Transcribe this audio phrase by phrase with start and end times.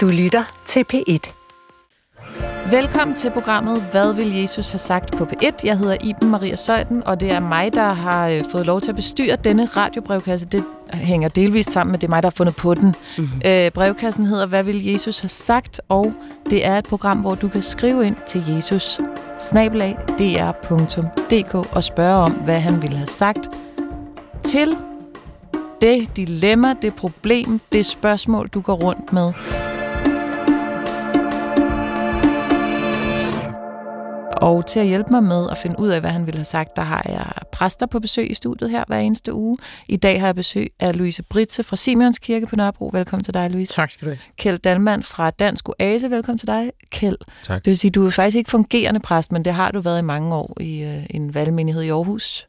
[0.00, 1.32] Du lytter til P1.
[2.70, 5.52] Velkommen til programmet Hvad vil Jesus have sagt på P1?
[5.64, 8.90] Jeg hedder Iben Maria Søjden, og det er mig, der har øh, fået lov til
[8.90, 10.46] at bestyre denne radiobrevkasse.
[10.48, 12.94] Det hænger delvist sammen med, det er mig, der har fundet på den.
[13.18, 13.42] Mm-hmm.
[13.44, 15.80] Øh, brevkassen hedder Hvad vil Jesus have sagt?
[15.88, 16.12] Og
[16.50, 19.00] det er et program, hvor du kan skrive ind til Jesus
[19.38, 23.48] snabelag dr.dk og spørge om, hvad han ville have sagt
[24.44, 24.76] til
[25.80, 29.32] det dilemma, det problem, det spørgsmål, du går rundt med.
[34.40, 36.76] Og til at hjælpe mig med at finde ud af, hvad han ville have sagt,
[36.76, 39.56] der har jeg præster på besøg i studiet her hver eneste uge.
[39.88, 42.90] I dag har jeg besøg af Louise Britze fra Simeons Kirke på Nørrebro.
[42.92, 43.72] Velkommen til dig, Louise.
[43.72, 44.18] Tak skal du have.
[44.36, 46.10] Kjeld Dalmand fra Dansk Oase.
[46.10, 47.16] Velkommen til dig, Kjeld.
[47.42, 47.64] Tak.
[47.64, 50.02] Det vil sige, du er faktisk ikke fungerende præst, men det har du været i
[50.02, 52.46] mange år i øh, en valgmenighed i Aarhus.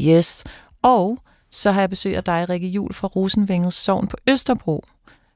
[0.00, 0.44] Yes.
[0.82, 1.18] Og
[1.50, 4.84] så har jeg besøg af dig, Rikke Jul fra Rosenvænget Sogn på Østerbro.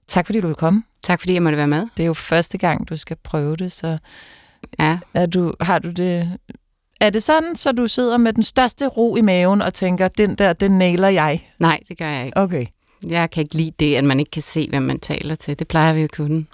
[0.06, 0.82] Tak fordi du vil komme.
[1.02, 1.86] Tak fordi jeg måtte være med.
[1.96, 3.98] Det er jo første gang, du skal prøve det, så
[4.78, 4.98] Ja.
[5.14, 6.38] er du, har du det...
[7.00, 10.34] Er det sådan, så du sidder med den største ro i maven og tænker, den
[10.34, 11.42] der, den nailer jeg?
[11.58, 12.38] Nej, det gør jeg ikke.
[12.38, 12.66] Okay.
[13.08, 15.58] Jeg kan ikke lide det, at man ikke kan se, hvem man taler til.
[15.58, 16.46] Det plejer vi jo kunne.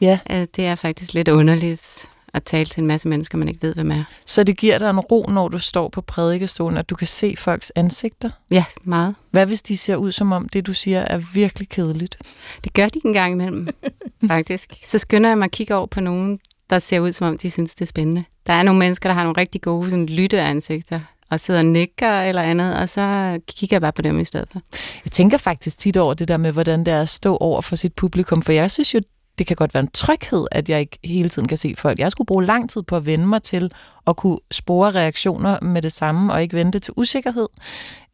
[0.00, 0.18] Ja.
[0.28, 3.90] Det er faktisk lidt underligt at tale til en masse mennesker, man ikke ved, hvem
[3.90, 4.04] er.
[4.26, 7.34] Så det giver dig en ro, når du står på prædikestolen, at du kan se
[7.38, 8.30] folks ansigter?
[8.50, 9.14] Ja, meget.
[9.30, 12.16] Hvad hvis de ser ud som om, det du siger er virkelig kedeligt?
[12.64, 13.68] Det gør de en gang imellem,
[14.28, 14.74] faktisk.
[14.84, 16.40] Så skynder jeg mig at kigge over på nogen,
[16.70, 18.24] der ser ud, som om de synes, det er spændende.
[18.46, 22.20] Der er nogle mennesker, der har nogle rigtig gode sådan, lytteansigter, og sidder og nikker
[22.20, 24.60] eller andet, og så kigger jeg bare på dem i stedet for.
[25.04, 27.76] Jeg tænker faktisk tit over det der med, hvordan det er at stå over for
[27.76, 29.00] sit publikum, for jeg synes jo,
[29.38, 31.98] det kan godt være en tryghed, at jeg ikke hele tiden kan se folk.
[31.98, 33.72] Jeg skulle bruge lang tid på at vende mig til
[34.06, 37.48] at kunne spore reaktioner med det samme, og ikke vente til usikkerhed.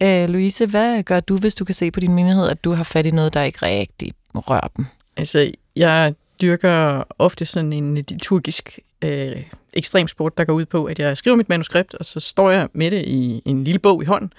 [0.02, 2.84] Øh, Louise, hvad gør du, hvis du kan se på din menighed, at du har
[2.84, 4.86] fat i noget, der ikke rigtig rører dem?
[5.16, 9.42] Altså, jeg dyrker ofte sådan en liturgisk øh,
[9.74, 12.90] ekstremsport, der går ud på, at jeg skriver mit manuskript, og så står jeg med
[12.90, 14.32] det i en lille bog i hånden,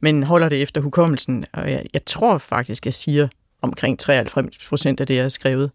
[0.00, 1.44] men holder det efter hukommelsen.
[1.52, 3.28] Og jeg, jeg tror faktisk, jeg siger
[3.62, 5.70] omkring 93 procent af det, jeg har skrevet.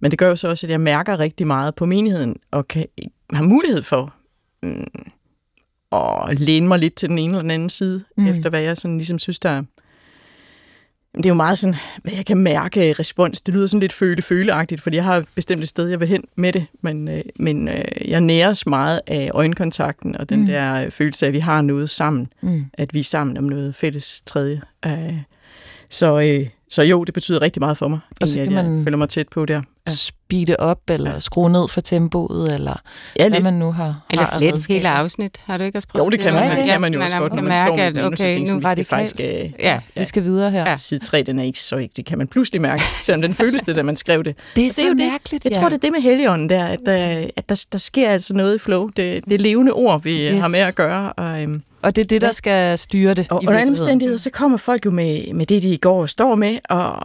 [0.00, 2.86] Men det gør jo så også, at jeg mærker rigtig meget på menigheden, og kan
[3.32, 4.14] have mulighed for
[4.62, 4.86] mm,
[5.92, 8.26] at læne mig lidt til den ene eller den anden side, Mm.
[8.26, 9.62] efter hvad jeg sådan ligesom synes, der er
[11.16, 13.40] det er jo meget sådan, hvad jeg kan mærke respons.
[13.40, 16.52] Det lyder sådan lidt føle-føleagtigt, fordi jeg har bestemt et sted, jeg vil hen med
[16.52, 20.44] det, men, øh, men øh, jeg næres meget af øjenkontakten og den Mm.
[20.44, 20.50] mm.
[20.50, 22.64] der øh, følelse af, at vi har noget sammen, Mm.
[22.74, 24.60] at vi er sammen om noget fælles tredje.
[24.86, 25.14] Øh,
[25.90, 26.46] så, øh,
[26.76, 28.96] så jo, det betyder rigtig meget for mig, Og så kan at man- jeg føler
[28.96, 29.54] mig tæt på der.
[29.88, 29.92] Ja.
[29.92, 32.80] Speede op, eller skrue ned for tempoet, eller
[33.18, 34.04] Ja, hvad man nu har.
[34.10, 34.76] Eller har slet redskaber.
[34.78, 35.36] hele afsnit.
[35.44, 36.92] Har du ikke også prøvet Jo, det kan man, Ja, man, det det kan man
[36.92, 38.66] jo man også godt, når man mærke, står at, med nogen, okay, tænker, nu vi
[38.72, 39.16] skal faktisk...
[39.20, 40.68] Øh, Ja, Vi skal videre her.
[40.68, 40.76] Ja.
[40.76, 43.62] Side 3, den er ikke så ikke, det kan man pludselig mærke, selvom den føles
[43.62, 44.36] det, da man skrev det.
[44.56, 44.96] Det er det er jo det.
[44.96, 48.10] mærkeligt, Jeg tror, det er det med Helligånden der, at, der, at der, der sker
[48.10, 48.86] altså noget i flow.
[48.88, 50.40] Det, det er levende ord, vi yes.
[50.40, 51.12] har med at gøre.
[51.12, 53.26] Og, øhm, Og det er det, der skal styre det.
[53.30, 56.34] og under alle omstændigheder, så kommer folk jo med, med det, de går og står
[56.34, 56.96] med, og,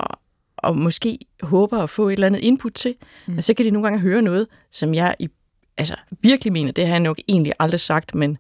[0.58, 2.96] og måske håber at få et eller andet input til.
[3.28, 3.38] Mm.
[3.38, 5.30] Og så kan de nogle gange høre noget, som jeg i,
[5.78, 6.72] altså, virkelig mener.
[6.72, 8.38] Det har jeg nok egentlig aldrig sagt, men,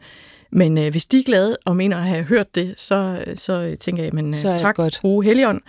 [0.51, 4.03] men øh, hvis de er glade og mener at have hørt det, så, så tænker
[4.03, 4.99] jeg, men, Så øh, det tak, godt.
[5.01, 5.61] gode Helligånd.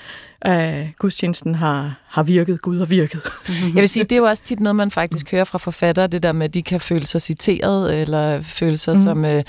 [0.47, 3.21] Øh, gudstjenesten har, har virket, Gud har virket.
[3.75, 6.23] Jeg vil sige, det er jo også tit noget, man faktisk hører fra forfattere, det
[6.23, 9.03] der med, at de kan føle sig citeret, eller føle sig mm.
[9.03, 9.43] Som, øh,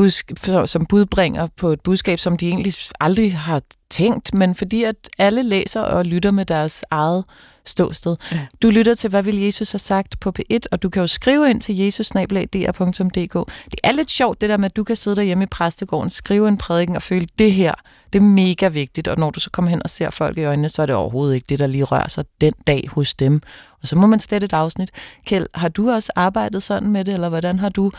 [0.00, 4.96] budsk- som budbringer på et budskab, som de egentlig aldrig har tænkt, men fordi at
[5.18, 7.24] alle læser og lytter med deres eget
[7.66, 8.16] ståsted.
[8.32, 8.46] Ja.
[8.62, 11.50] Du lytter til, hvad vil Jesus have sagt på P1, og du kan jo skrive
[11.50, 13.34] ind til jesusnablag.dr.dk.
[13.70, 16.48] Det er lidt sjovt, det der med, at du kan sidde derhjemme i præstegården, skrive
[16.48, 17.74] en prædiken og føle, det her,
[18.12, 20.68] det er mega vigtigt, og når du så kommer hen og ser folk i øjnene,
[20.68, 23.40] så er det overhovedet ikke det, der lige rører sig den dag hos dem.
[23.82, 24.90] Og så må man slette et afsnit.
[25.26, 27.90] Kjeld, har du også arbejdet sådan med det, eller hvordan har du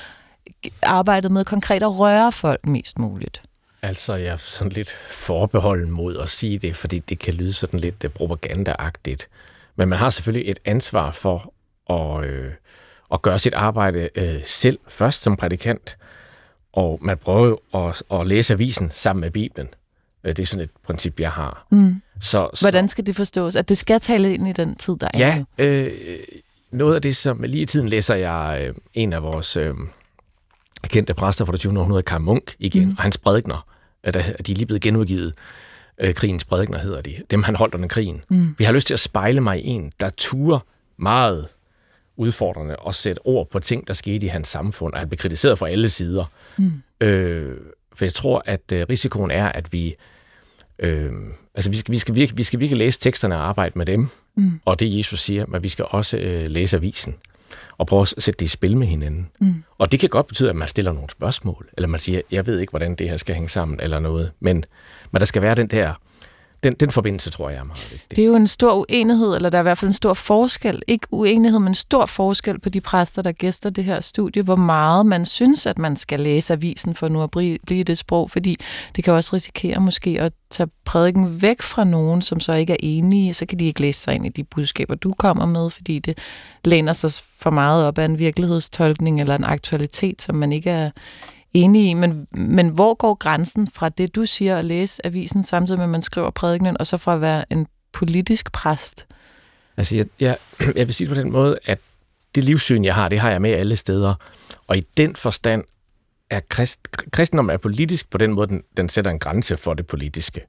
[0.82, 3.42] arbejdet med konkret at røre folk mest muligt?
[3.82, 7.80] Altså, jeg er sådan lidt forbeholden mod at sige det, fordi det kan lyde sådan
[7.80, 9.30] lidt øh, propagandaagtigt.
[9.76, 11.54] Men man har selvfølgelig et ansvar for
[11.90, 12.52] at, øh,
[13.14, 15.98] at gøre sit arbejde øh, selv først som prædikant.
[16.74, 19.68] Og man prøver jo at, at læse avisen sammen med Bibelen.
[20.24, 21.68] Øh, Det er sådan et princip, jeg har.
[21.72, 22.02] Mm.
[22.20, 23.56] Så, så, Hvordan skal det forstås?
[23.56, 25.92] At det skal tale ind i den tid, der er Ja, øh,
[26.72, 29.74] noget af det, som lige i tiden læser jeg øh, en af vores øh,
[30.90, 31.80] kendte præster fra det 20.
[31.80, 32.96] århundrede, Karl Munk, igen, mm.
[32.98, 33.66] og hans prædikner,
[34.04, 34.14] at
[34.48, 35.34] de er lige blevet genudgivet.
[36.02, 37.16] Øh, krigens prædikner hedder de.
[37.32, 38.22] Dem, han holdt under krigen.
[38.30, 38.56] Mm.
[38.58, 40.60] Vi har lyst til at spejle mig i en, der turer
[40.98, 41.48] meget
[42.18, 45.58] udfordrende og sætte ord på ting, der skete i hans samfund, og han blev kritiseret
[45.58, 46.26] fra alle sider.
[46.58, 46.72] Mm.
[47.02, 47.58] Øh,
[47.94, 49.96] for jeg tror, at øh, risikoen er, at vi
[50.80, 51.12] Øh,
[51.56, 54.08] altså vi skal, vi, skal virkelig, vi skal virkelig læse teksterne og arbejde med dem,
[54.36, 54.60] Mm.
[54.66, 57.16] og det Jesus siger, men vi skal også øh, læse avisen
[57.78, 59.30] og prøve at sætte det i spil med hinanden.
[59.40, 59.64] Mm.
[59.78, 62.60] Og det kan godt betyde, at man stiller nogle spørgsmål, eller man siger, jeg ved
[62.60, 64.32] ikke, hvordan det her skal hænge sammen, eller noget.
[64.40, 64.66] Men,
[65.12, 65.94] men der skal være den der,
[66.64, 68.10] den, den forbindelse, tror jeg er meget vigtig.
[68.10, 70.82] Det er jo en stor uenighed, eller der er i hvert fald en stor forskel.
[70.88, 75.06] Ikke uenighed, men stor forskel på de præster, der gæster det her studie, hvor meget
[75.06, 77.32] man synes, at man skal læse avisen for nu at
[77.66, 78.58] blive det sprog, fordi
[78.96, 82.78] det kan også risikere måske at tage prædiken væk fra nogen, som så ikke er
[82.80, 86.00] enige, så kan de ikke læse sig ind i de budskaber, du kommer med, fordi
[86.00, 86.18] det
[86.66, 90.92] læner sig for meget op af en virkelighedstolkning eller en aktualitet, som man ikke er
[91.54, 91.94] enig i.
[91.94, 95.90] Men, men hvor går grænsen fra det, du siger at læse avisen, samtidig med, at
[95.90, 99.06] man skriver prædikenen, og så fra at være en politisk præst?
[99.78, 101.80] Altså, jeg, jeg, jeg vil sige det på den måde, at
[102.36, 104.16] det livssyn, jeg har, det har jeg med alle steder.
[104.68, 105.64] Og i den forstand
[106.30, 106.80] er krist,
[107.12, 110.42] kristendom er politisk på den måde, den, den sætter en grænse for det politiske.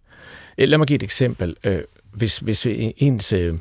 [0.59, 1.57] Øh, Lad mig give et eksempel.
[1.65, 2.67] Øh, Hvis, hvis
[2.97, 3.55] ens, øh,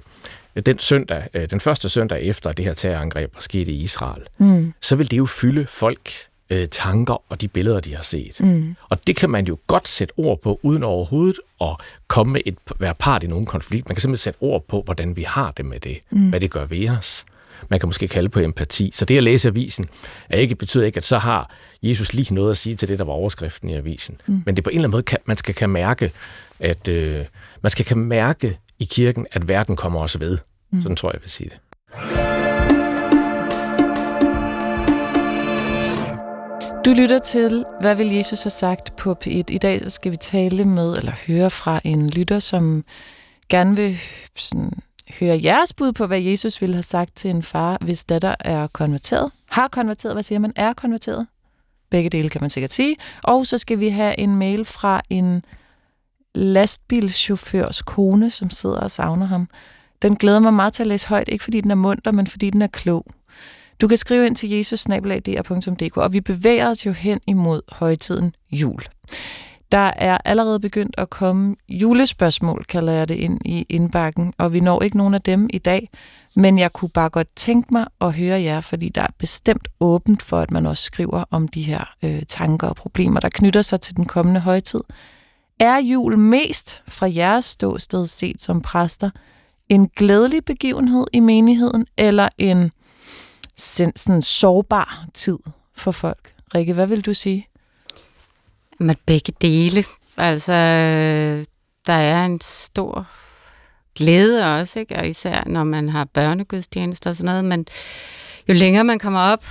[0.65, 4.73] den søndag, den første søndag efter det her terrorangreb var sket i Israel, Mm.
[4.81, 6.09] så vil det jo fylde folk
[6.49, 8.39] øh, tanker og de billeder, de har set.
[8.39, 8.75] Mm.
[8.89, 11.75] Og det kan man jo godt sætte ord på, uden overhovedet at
[12.07, 13.89] komme med et, være part i nogen konflikt.
[13.89, 16.29] Man kan simpelthen sætte ord på, hvordan vi har det med det, mm.
[16.29, 17.25] hvad det gør ved os.
[17.69, 18.91] Man kan måske kalde på empati.
[18.95, 19.85] Så det at læse avisen
[20.29, 23.05] er ikke, betyder ikke, at så har Jesus lige noget at sige til det, der
[23.05, 24.21] var overskriften i avisen.
[24.27, 24.43] Mm.
[24.45, 26.11] Men det på en eller anden måde, kan, man skal kan mærke,
[26.59, 27.25] at øh,
[27.61, 30.37] man skal kan mærke i kirken, at verden kommer også ved.
[30.71, 30.81] Mm.
[30.81, 32.32] Sådan tror jeg, jeg vil sige det.
[36.85, 39.29] Du lytter til, hvad vil Jesus have sagt på P1?
[39.29, 42.83] I dag så skal vi tale med, eller høre fra en lytter, som
[43.49, 43.97] gerne vil
[44.37, 44.71] sådan,
[45.19, 48.67] høre jeres bud på, hvad Jesus ville have sagt til en far, hvis datter er
[48.67, 49.31] konverteret.
[49.49, 50.53] Har konverteret, hvad siger man?
[50.55, 51.27] Er konverteret?
[51.91, 52.95] Begge dele kan man sikkert sige.
[53.23, 55.45] Og så skal vi have en mail fra en
[56.35, 59.49] lastbilchaufførs kone, som sidder og savner ham.
[60.01, 62.49] Den glæder mig meget til at læse højt, ikke fordi den er munter, men fordi
[62.49, 63.05] den er klog.
[63.83, 64.85] Du kan skrive ind til jesus
[65.95, 68.81] og vi bevæger os jo hen imod højtiden jul.
[69.71, 74.59] Der er allerede begyndt at komme julespørgsmål, kalder jeg det, ind i indbakken, og vi
[74.59, 75.89] når ikke nogen af dem i dag,
[76.35, 80.21] men jeg kunne bare godt tænke mig at høre jer, fordi der er bestemt åbent
[80.21, 83.81] for, at man også skriver om de her øh, tanker og problemer, der knytter sig
[83.81, 84.81] til den kommende højtid.
[85.59, 89.09] Er jul mest fra jeres ståsted set som præster
[89.69, 92.71] en glædelig begivenhed i menigheden, eller en
[93.57, 95.37] sådan, sårbar tid
[95.75, 96.33] for folk?
[96.55, 97.47] Rikke, hvad vil du sige?
[98.79, 99.83] Man begge dele.
[100.17, 100.53] Altså,
[101.87, 103.07] der er en stor
[103.95, 104.95] glæde også, ikke?
[104.95, 107.45] Og især når man har børnegudstjenester og sådan noget.
[107.45, 107.65] Men
[108.49, 109.45] jo længere man kommer op,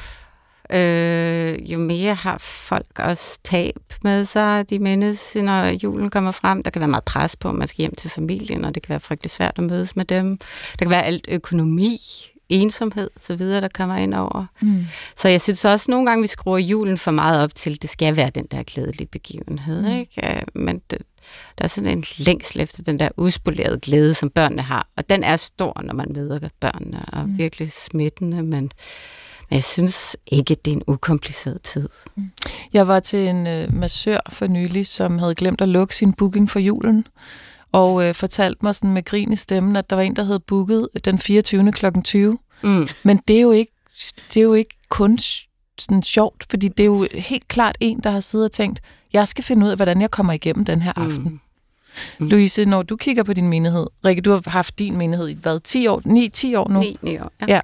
[0.73, 4.71] øh, jo mere har folk også tab med sig.
[4.71, 6.63] De mindes, når julen kommer frem.
[6.63, 8.91] Der kan være meget pres på, at man skal hjem til familien, og det kan
[8.91, 10.39] være frygtelig svært at mødes med dem.
[10.79, 11.99] Der kan være alt økonomi,
[12.53, 14.47] ensomhed så videre, der kommer ind over.
[14.61, 14.87] Mm.
[15.17, 18.17] Så jeg synes også nogle gange, vi skruer julen for meget op til, det skal
[18.17, 19.81] være den der glædelige begivenhed.
[19.83, 19.89] Mm.
[19.89, 19.95] Mm.
[19.99, 20.29] Ikke?
[20.37, 20.99] Øh, Men det,
[21.59, 24.89] der er sådan en længsel efter den der uspolerede glæde, som børnene har.
[24.97, 27.31] Og den er stor, når man møder børnene, og Mm.
[27.31, 27.39] mm.
[27.39, 28.71] virkelig smittende, men, men
[29.51, 31.89] jeg synes ikke, det er en ukompliceret tid.
[32.73, 36.51] Jeg var til en øh, massør for nylig, som havde glemt at lukke sin booking
[36.51, 37.07] for julen,
[37.73, 40.41] og øh, fortalte mig sådan med grin i stemmen, at der var en, der havde
[40.41, 41.73] booket den 24.
[41.73, 41.87] kl.
[42.05, 42.39] 20.
[42.65, 42.89] Mm.
[43.03, 43.73] Men det er jo ikke,
[44.29, 45.19] det er jo ikke kun
[45.79, 48.81] sådan sjovt, fordi det er jo helt klart en, der har siddet og tænkt,
[49.13, 51.25] jeg skal finde ud af, hvordan jeg kommer igennem den her aften.
[51.25, 51.41] Mm.
[52.19, 52.29] Mm.
[52.29, 55.61] Louise, når du kigger på din menighed, Rikke, du har haft din menighed i hvad,
[55.61, 56.03] 10 år?
[56.55, 56.81] 9-10 år nu?
[56.81, 57.33] 9, 9 år.
[57.49, 57.61] Ja.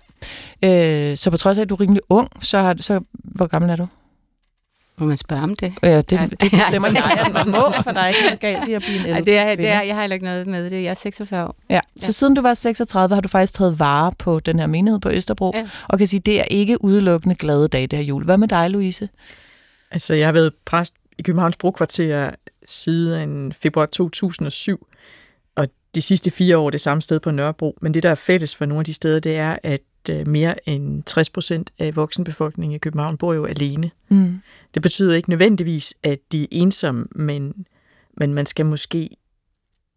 [0.62, 1.10] Ja.
[1.10, 3.70] Øh, så på trods af, at du er rimelig ung, så, har, så hvor gammel
[3.70, 3.86] er du?
[4.98, 5.74] Må man spørge om det?
[5.82, 8.40] Ja, det, Ja, det bestemmer altså- jeg, at man må, for der er ikke noget
[8.40, 10.26] galt i at blive en Ja, ældre det er, det er, jeg har heller ikke
[10.26, 10.82] noget med det.
[10.82, 11.56] Jeg er 46 år.
[11.70, 11.80] Ja.
[11.98, 15.10] Så siden du var 36, har du faktisk taget vare på den her menighed på
[15.10, 15.68] Østerbro, Ja.
[15.88, 18.24] og kan sige, det er ikke udelukkende glade dage, det her jul.
[18.24, 19.08] Hvad med dig, Louise?
[19.90, 22.30] Altså, jeg har været præst i Københavns Brokvarter
[22.66, 24.86] siden februar 2007,
[25.56, 27.78] og de sidste fire år det samme sted på Nørrebro.
[27.82, 30.68] Men det, der er fælles for nogle af de steder, det er, at øh, mere
[30.68, 33.90] end 60 procent af voksenbefolkningen i København bor jo alene.
[34.08, 34.40] Mm.
[34.74, 37.66] Det betyder ikke nødvendigvis, at de er ensomme, men,
[38.16, 39.10] men man skal måske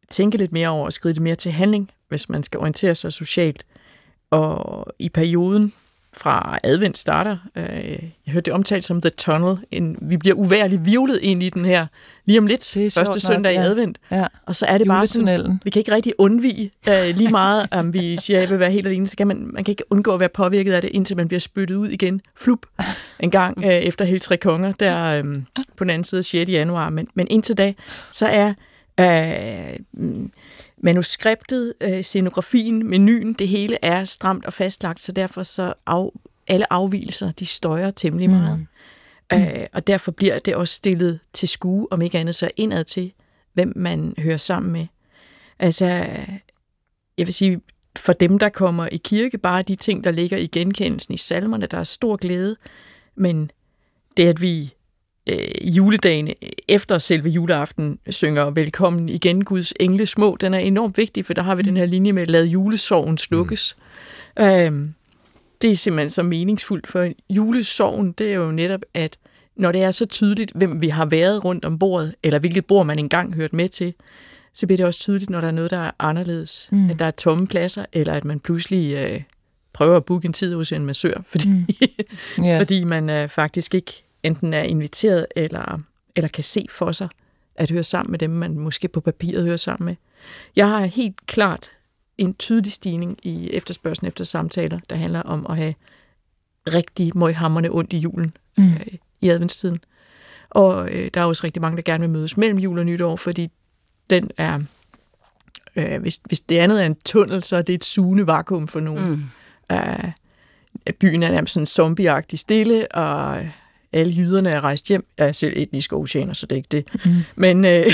[0.09, 3.13] tænke lidt mere over og skride lidt mere til handling, hvis man skal orientere sig
[3.13, 3.65] socialt.
[4.29, 5.73] Og i perioden
[6.17, 7.65] fra advent starter, øh,
[8.25, 11.65] jeg hørte det omtalt som The Tunnel, en, vi bliver uværligt virvlet ind i den
[11.65, 11.87] her
[12.25, 13.61] lige om lidt, Det første nok, søndag ja.
[13.61, 13.97] i advent.
[14.11, 14.27] Ja.
[14.45, 17.93] Og så er det bare sådan, vi kan ikke rigtig undvige øh, lige meget, om
[17.93, 20.13] vi siger, at jeg vil være helt alene, så kan man, man kan ikke undgå
[20.13, 22.65] at være påvirket af det, indtil man bliver spyttet ud igen, flup,
[23.19, 25.41] en gang øh, efter hele tre konger, der øh,
[25.77, 26.51] på den anden side 6.
[26.51, 26.89] januar.
[26.89, 27.73] Men, men indtil da,
[28.11, 28.53] så er
[28.99, 29.79] øh,
[30.83, 36.09] manuskriptet, øh, scenografien, menuen, det hele er stramt og fastlagt, så derfor så af,
[36.47, 38.35] alle afvielser, de støjer temmelig Mm.
[38.35, 38.67] meget.
[39.33, 43.13] Øh, og derfor bliver det også stillet til skue, om ikke andet så indad til,
[43.53, 44.87] hvem man hører sammen med.
[45.59, 45.85] Altså,
[47.17, 47.61] jeg vil sige,
[47.97, 51.65] for dem, der kommer i kirke, bare de ting, der ligger i genkendelsen i salmerne,
[51.65, 52.55] der er stor glæde,
[53.15, 53.51] men
[54.17, 54.73] det, at vi
[55.29, 56.33] øh, juledagen
[56.67, 61.41] efter selve juleaften synger velkommen igen Guds engle små, den er enormt vigtig, for der
[61.41, 63.77] har vi den her linje med, lad julesorgen slukkes.
[64.37, 64.43] Mm.
[64.43, 64.93] Øhm,
[65.61, 69.17] det er simpelthen så meningsfuldt, for julesorgen, det er jo netop, at
[69.55, 72.85] når det er så tydeligt, hvem vi har været rundt om bordet, eller hvilket bord
[72.85, 73.93] man engang hørt med til,
[74.53, 76.69] så bliver det også tydeligt, når der er noget, der er anderledes.
[76.71, 76.89] Mm.
[76.89, 79.21] At der er tomme pladser, eller at man pludselig øh,
[79.73, 81.67] prøver at booke en tid hos en massør, fordi, mm.
[82.45, 82.59] Ja.
[82.59, 85.79] fordi man øh, faktisk ikke enten er inviteret, eller,
[86.15, 87.09] eller kan se for sig
[87.55, 89.95] at høre sammen med dem, man måske på papiret hører sammen med.
[90.55, 91.71] Jeg har helt klart
[92.17, 95.73] en tydelig stigning i efterspørgselen efter samtaler, der handler om at have
[96.67, 98.63] rigtig møghammerne ondt i julen mm.
[98.63, 98.87] øh,
[99.21, 99.79] i adventstiden.
[100.49, 103.15] Og øh, der er også rigtig mange, der gerne vil mødes mellem jul og nytår,
[103.15, 103.51] fordi
[104.09, 104.59] den er,
[105.75, 108.79] øh, hvis, hvis det andet er en tunnel, så er det et sugende vakuum for
[108.79, 109.09] nogen.
[109.69, 109.75] Mm.
[109.75, 110.11] Øh,
[110.99, 113.47] byen er nærmest sådan zombieagtig stille, og
[113.93, 115.05] alle jyderne er rejst hjem.
[115.17, 117.05] Jeg er selv etnisk oceaner, så det er ikke det.
[117.05, 117.11] Mm.
[117.35, 117.85] Men øh,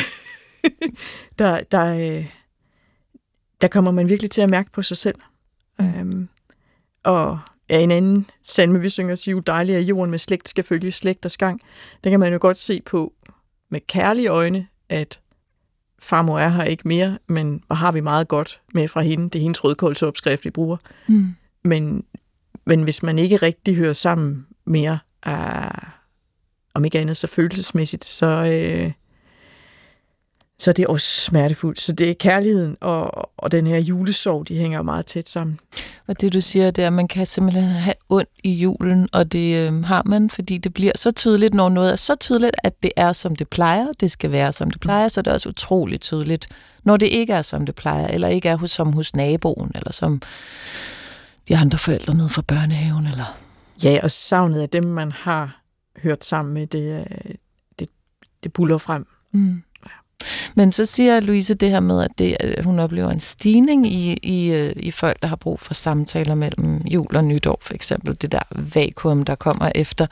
[1.39, 2.25] der, der, øh,
[3.61, 5.15] der kommer man virkelig til at mærke på sig selv.
[5.79, 6.01] Mm.
[6.01, 6.29] Um,
[7.03, 7.39] og
[7.69, 10.91] ja, en anden salme, vi synger til jul, dejlig er jorden med slægt skal følge
[10.91, 11.61] slægters gang.
[12.03, 13.13] Der kan man jo godt se på
[13.69, 15.19] med kærlige øjne, at
[15.99, 19.23] farmor er her ikke mere, men hvor har vi meget godt med fra hende.
[19.23, 20.77] Det er hendes rødkålsopskrift, vi bruger.
[21.07, 21.35] Mm.
[21.63, 22.03] Men,
[22.65, 25.89] men hvis man ikke rigtig hører sammen mere, uh,
[26.73, 28.91] om ikke andet så følelsesmæssigt, så, øh,
[30.59, 31.81] så er det også smertefuldt.
[31.81, 35.59] Så det er kærligheden og, og den her julesorg, de hænger meget tæt sammen.
[36.07, 39.31] Og det du siger, det er, at man kan simpelthen have ondt i julen, og
[39.31, 42.83] det øh, har man, fordi det bliver så tydeligt, når noget er så tydeligt, at
[42.83, 45.49] det er, som det plejer, det skal være, som det plejer, så det er også
[45.49, 46.47] utroligt tydeligt,
[46.83, 49.91] når det ikke er, som det plejer, eller ikke er hos, som hos naboen, eller
[49.91, 50.21] som
[51.47, 53.46] de andre forældre nede fra børnehaven, eller...
[53.83, 55.61] Ja, og savnet af dem, man har
[56.03, 57.35] hørt sammen med, det, øh,
[57.79, 57.87] det,
[58.43, 59.07] det buller frem.
[59.31, 59.63] Mm.
[60.55, 64.13] Men så siger Louise det her med, at det, at hun oplever en stigning i,
[64.23, 68.17] i, øh, i folk, der har brug for samtaler mellem jul og nytår, for eksempel
[68.21, 68.39] det der
[68.75, 70.07] vakuum, der kommer efter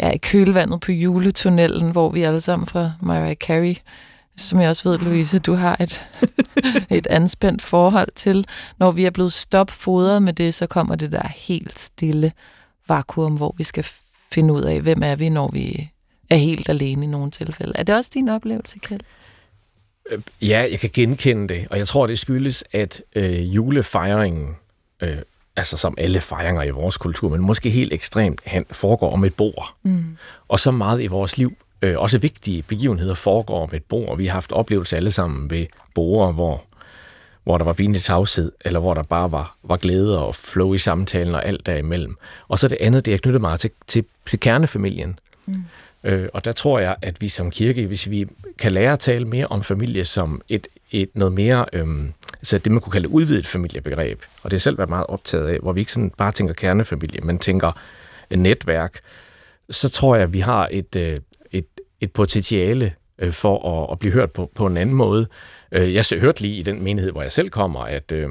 [0.00, 3.76] ja, i kølvandet på juletunnelen, hvor vi alle sammen fra Mariah Carey,
[4.36, 6.02] som jeg også ved, Louise, du har et,
[6.98, 8.46] et anspændt forhold til.
[8.78, 12.32] Når vi er blevet stopfodret med det, så kommer det der helt stille
[12.90, 13.86] vakuum, hvor vi skal
[14.32, 15.88] finde ud af, hvem er vi, når vi
[16.30, 17.72] er helt alene i nogle tilfælde.
[17.74, 19.00] Er det også din oplevelse, Kjeld?
[20.42, 24.56] Ja, jeg kan genkende det, og jeg tror, det skyldes, at øh, julefejringen,
[25.02, 25.16] øh,
[25.56, 29.34] altså som alle fejringer i vores kultur, men måske helt ekstremt, han foregår om et
[29.34, 29.74] bord.
[29.82, 30.16] Mm.
[30.48, 34.16] Og så meget i vores liv, øh, også vigtige begivenheder foregår om et bord.
[34.16, 36.64] Vi har haft oplevelser alle sammen ved borde, hvor,
[37.44, 40.78] hvor der var pinlig tavshed, eller hvor der bare var, var glæde og flow i
[40.78, 42.16] samtalen og alt derimellem.
[42.48, 45.18] Og så det andet, det er knyttet meget til, til, til kernefamilien.
[45.46, 45.64] Mm.
[46.04, 48.26] Øh, og der tror jeg, at vi som kirke, hvis vi
[48.58, 52.72] kan lære at tale mere om familie som et, et noget mere, øhm, altså det
[52.72, 55.80] man kunne kalde udvidet familiebegreb, og det er selv været meget optaget af, hvor vi
[55.80, 57.72] ikke sådan bare tænker kernefamilie, men tænker
[58.30, 59.00] netværk,
[59.70, 61.16] så tror jeg, at vi har et, øh,
[61.52, 61.66] et,
[62.00, 65.26] et potentiale øh, for at, at blive hørt på, på en anden måde.
[65.72, 68.28] Øh, jeg hørte lige i den menighed, hvor jeg selv kommer, at, øh,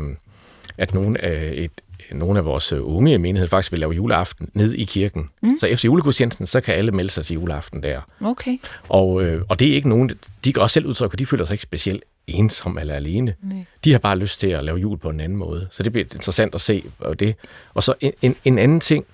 [0.78, 1.72] at nogle af, et,
[2.12, 5.30] nogle af vores unge i menighed faktisk vil lave juleaften ned i kirken.
[5.42, 5.58] Mm.
[5.60, 8.02] Så efter julegudstjenesten, så kan alle melde sig til juleaften der.
[8.22, 8.58] Okay.
[8.90, 10.12] Og, øh, og det er ikke nogen,
[10.44, 13.34] de kan også selv udtrykke, at de føler sig ikke specielt ensom eller alene.
[13.42, 13.66] Nej.
[13.84, 15.68] De har bare lyst til at lave jul på en anden måde.
[15.72, 17.36] Så det bliver interessant at se og det.
[17.74, 19.06] Og så en, en, en anden ting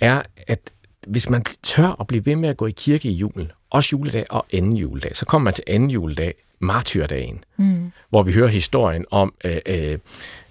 [0.00, 0.58] er, at
[1.06, 4.26] hvis man tør at blive ved med at gå i kirke i julen, også juledag
[4.30, 7.92] og anden juledag, så kommer man til anden juledag, martyrdagen, mm.
[8.10, 9.98] hvor vi hører historien om, øh, øh,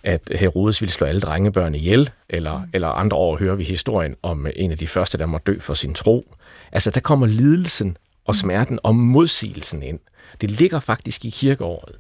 [0.03, 2.70] at Herodes ville slå alle drengebørn ihjel, eller, mm.
[2.74, 5.74] eller andre år hører vi historien om en af de første, der må dø for
[5.74, 6.36] sin tro.
[6.72, 10.00] Altså, der kommer lidelsen og smerten og modsigelsen ind.
[10.41, 11.96] Det ligger faktisk i kirkeåret.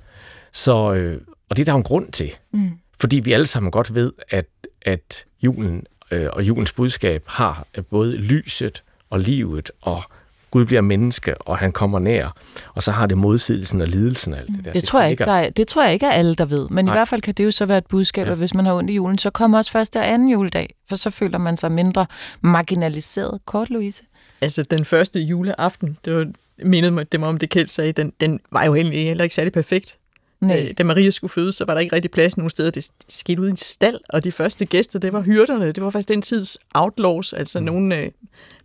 [0.51, 2.35] Så, øh, og det er der jo en grund til.
[2.51, 2.71] Mm.
[2.99, 4.45] Fordi vi alle sammen godt ved, at,
[4.81, 10.03] at julen øh, og julens budskab har både lyset og livet og
[10.51, 12.35] Gud bliver menneske, og han kommer nær.
[12.73, 14.73] Og så har det modsigelsen og lidelsen og alt det der.
[14.73, 16.67] Det, tror jeg ikke, der er, det tror jeg ikke er alle, der ved.
[16.69, 16.93] Men Nej.
[16.93, 18.31] i hvert fald kan det jo så være et budskab, ja.
[18.31, 20.75] at hvis man har ondt i julen, så kommer også første og anden juledag.
[20.89, 22.05] For så føler man sig mindre
[22.41, 23.39] marginaliseret.
[23.45, 24.03] Kort, Louise?
[24.41, 26.27] Altså, den første juleaften, det var,
[26.63, 29.35] mindede mig, det mig om det Kjeld sagde, den, den var jo egentlig heller ikke
[29.35, 29.97] særlig perfekt.
[30.41, 30.65] Nej.
[30.69, 32.71] Øh, da Maria skulle fødes, så var der ikke rigtig plads nogen steder.
[32.71, 35.71] Det skete ud i en stald, og de første gæster, det var hyrderne.
[35.71, 37.65] Det var faktisk den tids outlaws, altså mm.
[37.65, 38.11] nogle øh,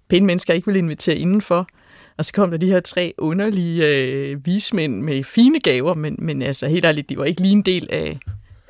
[0.09, 1.69] pæne mennesker ikke ville invitere indenfor.
[2.19, 6.43] Og så kom der de her tre underlige øh, vismænd med fine gaver, men, men
[6.43, 8.19] altså helt ærligt, de var ikke lige en del af,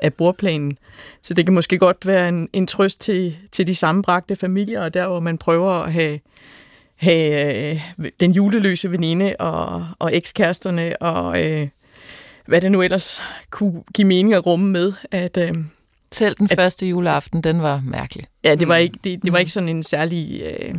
[0.02, 0.78] af bordplanen.
[1.22, 4.94] Så det kan måske godt være en, en trøst til, til de sammenbragte familier, og
[4.94, 6.20] der hvor man prøver at have,
[6.96, 11.68] have øh, den juleløse veninde og, og ekskæresterne og øh,
[12.46, 15.36] hvad det nu ellers kunne give mening at rumme med, at...
[15.36, 15.54] Øh,
[16.12, 18.24] Selv den at, første juleaften, den var mærkelig.
[18.44, 20.42] Ja, det var ikke, det, det var ikke sådan en særlig...
[20.42, 20.74] Øh,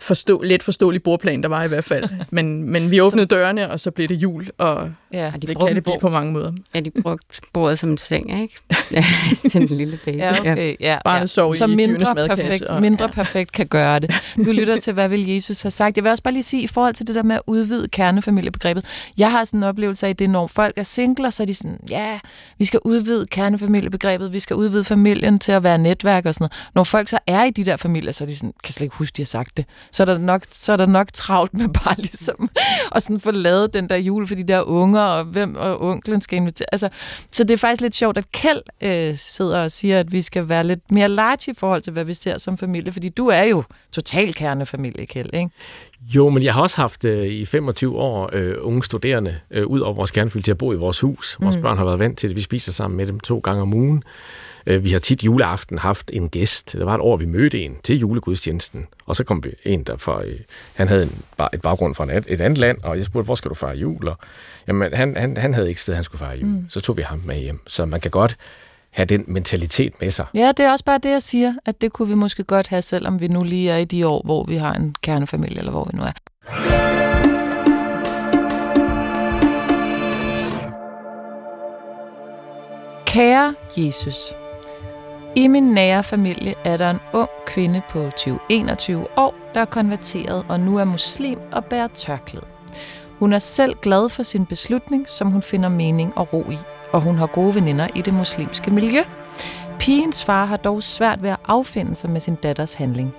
[0.00, 2.08] forstå, let forståelig bordplan, der var i hvert fald.
[2.30, 5.74] Men, men vi åbnede dørene, og så blev det jul, og ja, de det kan
[5.74, 6.52] det blive på mange måder.
[6.74, 8.56] Ja, de brugte bordet som en seng, ikke?
[8.92, 9.04] Ja,
[9.50, 10.16] til en lille baby.
[10.16, 10.76] Ja, okay.
[10.80, 11.26] ja, Barnet ja.
[11.26, 13.10] sov så i mindre perfekt, og, mindre ja.
[13.10, 14.14] perfekt kan gøre det.
[14.36, 15.96] Du lytter til, hvad vil Jesus have sagt.
[15.96, 18.84] Jeg vil også bare lige sige, i forhold til det der med at udvide kernefamiliebegrebet,
[19.18, 21.54] jeg har sådan en oplevelse af, at det når folk er singler, så er de
[21.54, 22.18] sådan, ja,
[22.58, 26.70] vi skal udvide kernefamiliebegrebet, vi skal udvide familien til at være netværk og sådan noget.
[26.74, 28.96] Når folk så er i de der familier, så er de sådan, kan slet ikke
[28.96, 31.68] huske, de har sagt det så er der nok, så er der nok travlt med
[31.68, 32.48] bare ligesom
[32.94, 36.20] at sådan få lavet den der jul for de der unger, og hvem og onklen
[36.20, 36.66] skal invitere.
[36.72, 36.88] Altså,
[37.30, 40.48] så det er faktisk lidt sjovt, at Kjeld øh, sidder og siger, at vi skal
[40.48, 43.42] være lidt mere large i forhold til, hvad vi ser som familie, fordi du er
[43.42, 45.50] jo total kernefamilie, Kjeld, ikke?
[46.00, 49.80] Jo, men jeg har også haft øh, i 25 år øh, unge studerende øh, ud
[49.80, 51.36] over vores kernefamilie til at bo i vores hus.
[51.40, 51.62] Vores mm.
[51.62, 52.36] børn har været vant til det.
[52.36, 54.02] Vi spiser sammen med dem to gange om ugen.
[54.66, 56.72] Øh, vi har tit juleaften haft en gæst.
[56.72, 59.96] Der var et år, vi mødte en til julegudstjenesten, og så kom vi en, der
[59.96, 60.40] fra, øh,
[60.74, 63.54] han havde en, et baggrund fra et andet land, og jeg spurgte, hvor skal du
[63.54, 64.08] fejre jul?
[64.08, 64.18] Og,
[64.68, 66.48] jamen, han, han, han havde ikke sted, han skulle fejre jul.
[66.48, 66.66] Mm.
[66.68, 67.60] Så tog vi ham med hjem.
[67.66, 68.36] Så man kan godt
[68.90, 70.26] have den mentalitet med sig.
[70.34, 72.82] Ja, det er også bare det, jeg siger, at det kunne vi måske godt have,
[72.82, 75.84] selvom vi nu lige er i de år, hvor vi har en kernefamilie, eller hvor
[75.84, 76.12] vi nu er.
[83.06, 84.34] Kære Jesus,
[85.36, 90.44] i min nære familie er der en ung kvinde på 20-21 år, der er konverteret
[90.48, 92.46] og nu er muslim og bærer tørklæde.
[93.18, 96.58] Hun er selv glad for sin beslutning, som hun finder mening og ro i,
[96.92, 99.02] og hun har gode veninder i det muslimske miljø.
[99.78, 103.14] Pigens far har dog svært ved at affinde sig med sin datters handling.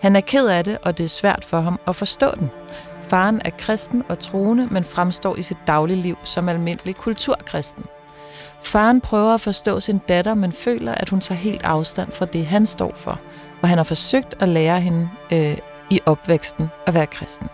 [0.00, 2.50] Han er ked af det, og det er svært for ham at forstå den.
[3.08, 7.84] Faren er kristen og troende, men fremstår i sit dagligliv som almindelig kulturkristen.
[8.64, 12.46] Faren prøver at forstå sin datter, men føler, at hun tager helt afstand fra det,
[12.46, 13.20] han står for.
[13.62, 15.56] Og han har forsøgt at lære hende øh,
[15.90, 17.48] i opvæksten at være kristen.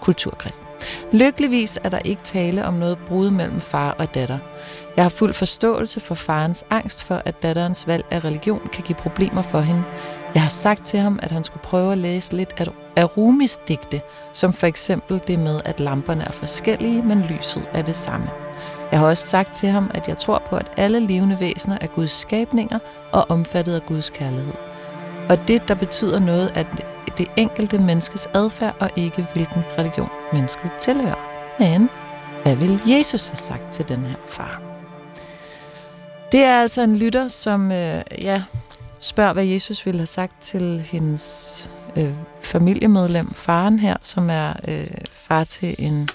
[0.00, 0.66] Kulturkristen.
[1.12, 4.38] Lykkeligvis er der ikke tale om noget brud mellem far og datter.
[4.96, 8.96] Jeg har fuld forståelse for farens angst for, at datterens valg af religion kan give
[8.96, 9.82] problemer for hende.
[10.34, 14.00] Jeg har sagt til ham, at han skulle prøve at læse lidt af Rumis digte,
[14.32, 18.43] som for eksempel det med, at lamperne er forskellige, men lyset er det samme.
[18.94, 21.86] Jeg har også sagt til ham, at jeg tror på, at alle levende væsener er
[21.86, 22.78] Guds skabninger
[23.12, 24.54] og omfattet af Guds kærlighed.
[25.28, 26.64] Og det, der betyder noget, er
[27.18, 31.14] det enkelte menneskes adfærd og ikke hvilken religion mennesket tilhører.
[31.58, 31.90] Men
[32.42, 34.62] hvad vil Jesus have sagt til den her far?
[36.32, 38.42] Det er altså en lytter, som øh, ja,
[39.00, 44.90] spørger, hvad Jesus ville have sagt til hendes øh, familiemedlem, faren her, som er øh,
[45.10, 46.08] far til en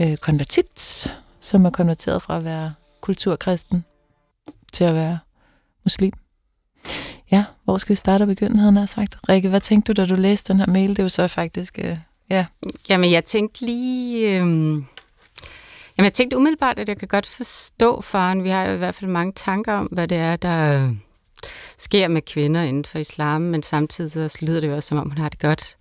[0.00, 1.10] øh, konvertit,
[1.40, 3.84] som er konverteret fra at være kulturkristen
[4.72, 5.18] til at være
[5.84, 6.12] muslim.
[7.32, 9.16] Ja, hvor skal vi starte og begynde, havde han sagt.
[9.28, 10.90] Rikke, hvad tænkte du, da du læste den her mail?
[10.90, 11.96] Det er jo så faktisk, øh,
[12.30, 12.46] ja.
[12.88, 14.28] Jamen, jeg tænkte lige...
[14.28, 14.82] Øh...
[15.98, 18.44] Jamen, jeg tænkte umiddelbart, at jeg kan godt forstå faren.
[18.44, 20.90] Vi har jo i hvert fald mange tanker om, hvad det er, der
[21.78, 25.08] sker med kvinder inden for islam, men samtidig så lyder det jo også, som om
[25.08, 25.76] hun har det godt.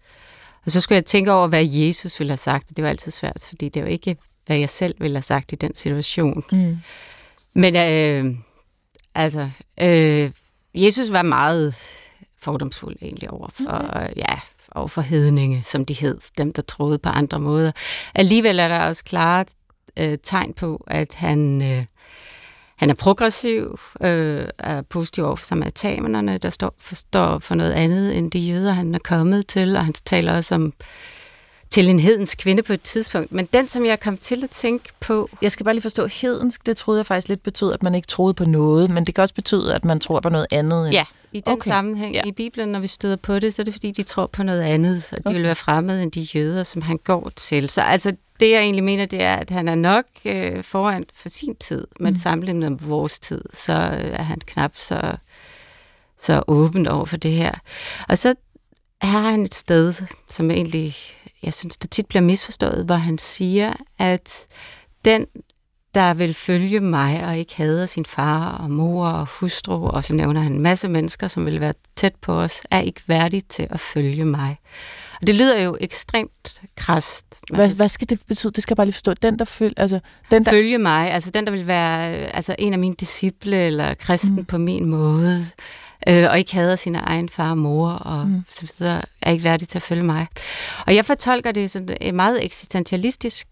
[0.65, 2.69] Og så skulle jeg tænke over, hvad Jesus ville have sagt.
[2.75, 4.17] Det var altid svært, fordi det er jo ikke
[4.49, 6.43] hvad jeg selv ville have sagt i den situation.
[6.51, 6.77] Mm.
[7.53, 8.35] Men øh,
[9.15, 9.49] altså,
[9.81, 10.31] øh,
[10.75, 11.75] Jesus var meget
[12.41, 14.13] fordomsfuld egentlig over for, okay.
[14.15, 14.39] ja,
[14.71, 17.71] over for hedninge, som de hed, dem der troede på andre måder.
[18.15, 19.45] Alligevel er der også klare
[19.99, 21.85] øh, tegn på, at han, øh,
[22.75, 27.71] han er progressiv, øh, er positiv over for samaritanerne, der står for, står for noget
[27.71, 30.73] andet end de jøder, han er kommet til, og han taler også om
[31.71, 33.31] til en hedensk kvinde på et tidspunkt.
[33.31, 35.29] Men den, som jeg kom til at tænke på...
[35.41, 38.07] Jeg skal bare lige forstå, hedensk, det troede jeg faktisk lidt betød, at man ikke
[38.07, 40.85] troede på noget, men det kan også betyde, at man tror på noget andet.
[40.85, 40.93] End...
[40.93, 41.69] Ja, i den okay.
[41.69, 42.15] sammenhæng.
[42.15, 42.21] Ja.
[42.25, 44.61] I Bibelen, når vi støder på det, så er det fordi, de tror på noget
[44.61, 45.35] andet, og de okay.
[45.35, 47.69] vil være fremmede end de jøder, som han går til.
[47.69, 51.29] Så altså, det jeg egentlig mener, det er, at han er nok øh, foran for
[51.29, 52.19] sin tid, men mm.
[52.19, 55.15] sammenlignet med vores tid, så øh, er han knap så,
[56.21, 57.53] så åben over for det her.
[58.07, 58.35] Og så
[59.01, 59.93] har han et sted,
[60.29, 60.95] som egentlig
[61.43, 64.47] jeg synes, det tit bliver misforstået, hvor han siger, at
[65.05, 65.25] den
[65.93, 70.15] der vil følge mig og ikke hader sin far og mor og hustru, og så
[70.15, 73.67] nævner han en masse mennesker, som vil være tæt på os, er ikke værdig til
[73.69, 74.57] at følge mig.
[75.21, 77.25] Og det lyder jo ekstremt krast.
[77.53, 78.53] Hvad, hvad skal det betyde?
[78.53, 79.13] Det skal jeg bare lige forstå.
[79.13, 79.73] Den, der følger...
[79.77, 79.99] Altså,
[80.31, 80.51] den, der...
[80.51, 84.45] Følge mig, altså den, der vil være altså, en af mine disciple, eller kristen mm.
[84.45, 85.45] på min måde,
[86.07, 88.43] øh, og ikke hader sin egen far og mor, og mm.
[88.47, 90.27] så videre, er ikke værdig til at følge mig.
[90.85, 93.47] Og jeg fortolker det sådan meget eksistentialistisk,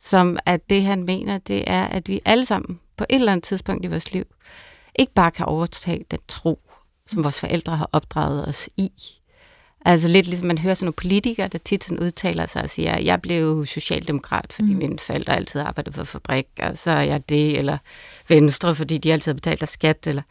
[0.00, 3.44] som at det, han mener, det er, at vi alle sammen på et eller andet
[3.44, 4.24] tidspunkt i vores liv
[4.98, 6.60] ikke bare kan overtage den tro,
[7.06, 8.92] som vores forældre har opdraget os i.
[9.84, 12.92] Altså lidt ligesom man hører sådan nogle politikere, der tit sådan udtaler sig og siger,
[12.92, 14.78] at jeg blev socialdemokrat, fordi mm.
[14.78, 17.78] mine forældre altid arbejdede på fabrik, og så er jeg det, eller
[18.28, 20.06] venstre, fordi de altid har betalt af skat.
[20.06, 20.22] Eller...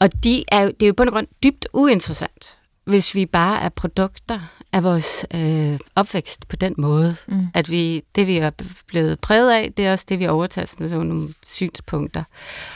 [0.00, 2.60] Og de er, det er jo på en grund dybt uinteressant
[2.90, 4.40] hvis vi bare er produkter
[4.72, 7.46] af vores øh, opvækst på den måde, mm.
[7.54, 8.50] at vi det, vi er
[8.86, 12.24] blevet præget af, det er også det, vi overtager som sådan nogle synspunkter.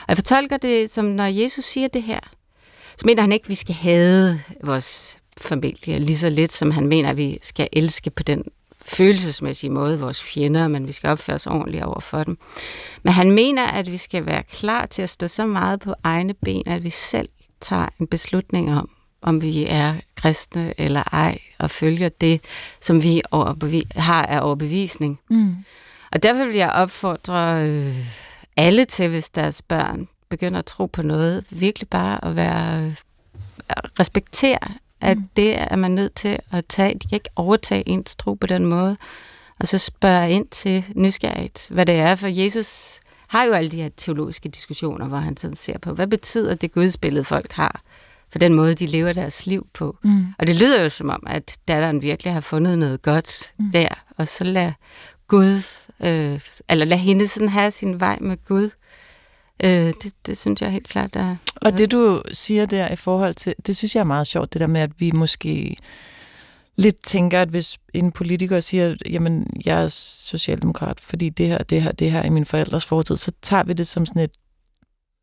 [0.00, 2.20] Og jeg fortolker det som, når Jesus siger det her,
[2.96, 6.86] så mener han ikke, at vi skal have vores familie lige så lidt, som han
[6.86, 8.44] mener, at vi skal elske på den
[8.84, 12.38] følelsesmæssige måde vores fjender, men vi skal opføre os ordentligt over for dem.
[13.02, 16.34] Men han mener, at vi skal være klar til at stå så meget på egne
[16.34, 17.28] ben, at vi selv
[17.60, 18.90] tager en beslutning om,
[19.22, 22.40] om vi er kristne eller ej, og følger det,
[22.80, 23.22] som vi
[23.96, 25.20] har af overbevisning.
[25.30, 25.56] Mm.
[26.12, 27.94] Og derfor vil jeg opfordre øh,
[28.56, 32.94] alle til, hvis deres børn begynder at tro på noget, virkelig bare at være øh,
[34.00, 35.28] respektere, at mm.
[35.36, 36.94] det er man nødt til at tage.
[36.94, 38.96] De kan ikke overtage ens tro på den måde.
[39.60, 43.82] Og så spørge ind til nysgerrigt, hvad det er, for Jesus har jo alle de
[43.82, 47.80] her teologiske diskussioner, hvor han sådan ser på, hvad betyder det gudsbillede, folk har?
[48.34, 49.98] for den måde, de lever deres liv på.
[50.04, 50.26] Mm.
[50.38, 53.70] Og det lyder jo som om, at datteren virkelig har fundet noget godt mm.
[53.70, 54.72] der, og så lad
[55.28, 58.70] Gud, øh, eller lad hende sådan have sin vej med Gud.
[59.62, 61.36] Øh, det, det synes jeg helt klart er...
[61.56, 64.60] Og det du siger der i forhold til, det synes jeg er meget sjovt, det
[64.60, 65.76] der med, at vi måske
[66.76, 71.82] lidt tænker, at hvis en politiker siger, jamen, jeg er socialdemokrat, fordi det her, det
[71.82, 74.30] her, det her er min forældres fortid, så tager vi det som sådan et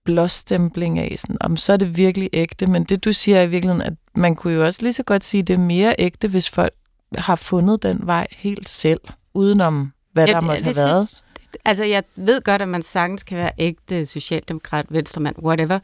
[0.06, 3.50] blåstempling af, sådan, om så er det virkelig ægte, men det du siger er i
[3.50, 6.28] virkeligheden, at man kunne jo også lige så godt sige, at det er mere ægte,
[6.28, 6.74] hvis folk
[7.18, 9.02] har fundet den vej helt selv,
[9.34, 11.08] udenom hvad ja, der måtte have været.
[11.08, 11.26] Synes,
[11.66, 15.80] altså jeg ved godt, at man sagtens kan være ægte socialdemokrat, venstremand, whatever,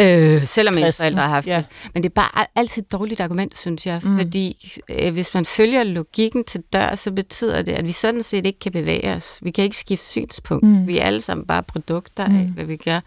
[0.00, 1.56] Øh, selvom ens forældre har haft ja.
[1.56, 1.66] det.
[1.94, 4.00] Men det er bare altid et dårligt argument, synes jeg.
[4.04, 4.18] Mm.
[4.18, 8.46] Fordi øh, hvis man følger logikken til dør, så betyder det, at vi sådan set
[8.46, 9.38] ikke kan bevæge os.
[9.42, 10.64] Vi kan ikke skifte synspunkt.
[10.64, 10.86] Mm.
[10.86, 12.36] Vi er alle sammen bare produkter mm.
[12.36, 13.00] af, hvad vi gør.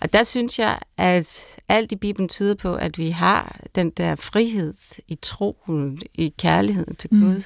[0.00, 4.16] Og der synes jeg, at alt i Bibelen tyder på, at vi har den der
[4.16, 4.74] frihed
[5.08, 7.20] i troen, i kærligheden til mm.
[7.20, 7.42] Gud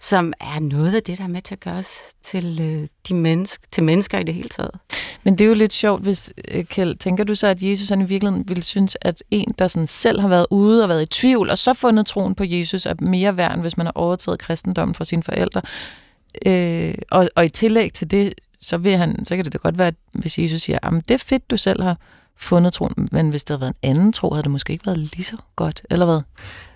[0.00, 3.14] som er noget af det, der er med til at gøre os til, øh, de
[3.14, 4.70] menneske, til mennesker i det hele taget.
[5.22, 8.00] Men det er jo lidt sjovt, hvis, øh, Kjeld, tænker du så, at Jesus han
[8.00, 11.06] i virkeligheden ville synes, at en, der sådan selv har været ude og været i
[11.06, 14.38] tvivl, og så fundet troen på Jesus, er mere værd, end hvis man har overtaget
[14.38, 15.62] kristendommen fra sine forældre.
[16.46, 19.78] Øh, og, og i tillæg til det, så, vil han, så kan det da godt
[19.78, 21.96] være, hvis Jesus siger, at det er fedt, du selv har
[22.36, 24.98] fundet troen, men hvis det havde været en anden tro, havde det måske ikke været
[24.98, 26.20] lige så godt, eller hvad?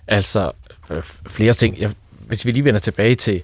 [0.07, 0.51] Altså,
[0.89, 1.79] øh, flere ting.
[1.79, 1.91] Jeg
[2.27, 3.41] hvis vi lige vender tilbage til,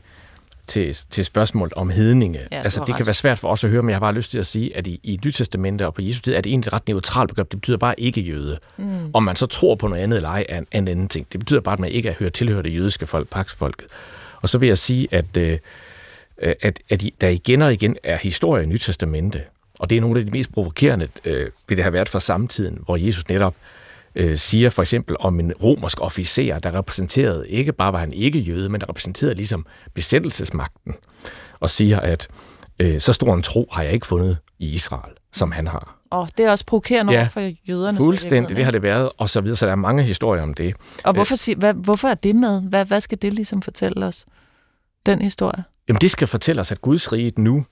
[0.67, 2.39] til, til spørgsmålet om hedninge.
[2.52, 2.98] Ja, altså, det ret.
[2.98, 4.78] kan være svært for os at høre, men jeg har bare lyst til at sige,
[4.78, 7.52] at i, i Nytestamentet og på Jesu tid er det egentlig et ret neutralt begreb.
[7.52, 8.60] Det betyder bare ikke jøde.
[8.78, 9.12] Mm.
[9.13, 11.28] Om man så tror på noget andet eller ej, er en, en anden ting.
[11.32, 13.88] Det betyder bare, at man ikke er hørt tilhører det jødiske folk, paksfolket.
[14.41, 15.58] Og så vil jeg sige, at, øh,
[16.38, 19.41] at, at der igen og igen er historie i Nytestamentet,
[19.80, 22.80] og det er nogle af de mest provokerende, øh, vil det have været for samtiden,
[22.86, 23.81] hvor Jesus netop øh,
[24.15, 28.39] øh, siger for eksempel om en romersk officer, der repræsenterede ikke bare var han ikke
[28.39, 30.93] jøde, men der repræsenterede ligesom besættelsesmagten,
[31.60, 32.28] og siger, at
[32.80, 35.97] øh, så stor en tro har jeg ikke fundet i Israel, som han har.
[36.10, 37.97] Og det er også provokerende ja, for jøderne.
[37.97, 40.76] fuldstændig, det har det været, og så videre, så der er mange historier om det.
[41.04, 42.62] Og hvorfor, sig, hvad, hvorfor er det med?
[42.62, 44.26] Hvad, hvad skal det ligesom fortælle os,
[45.06, 45.63] den historie?
[45.88, 47.65] Jamen det skal fortælle os, at Guds rige nu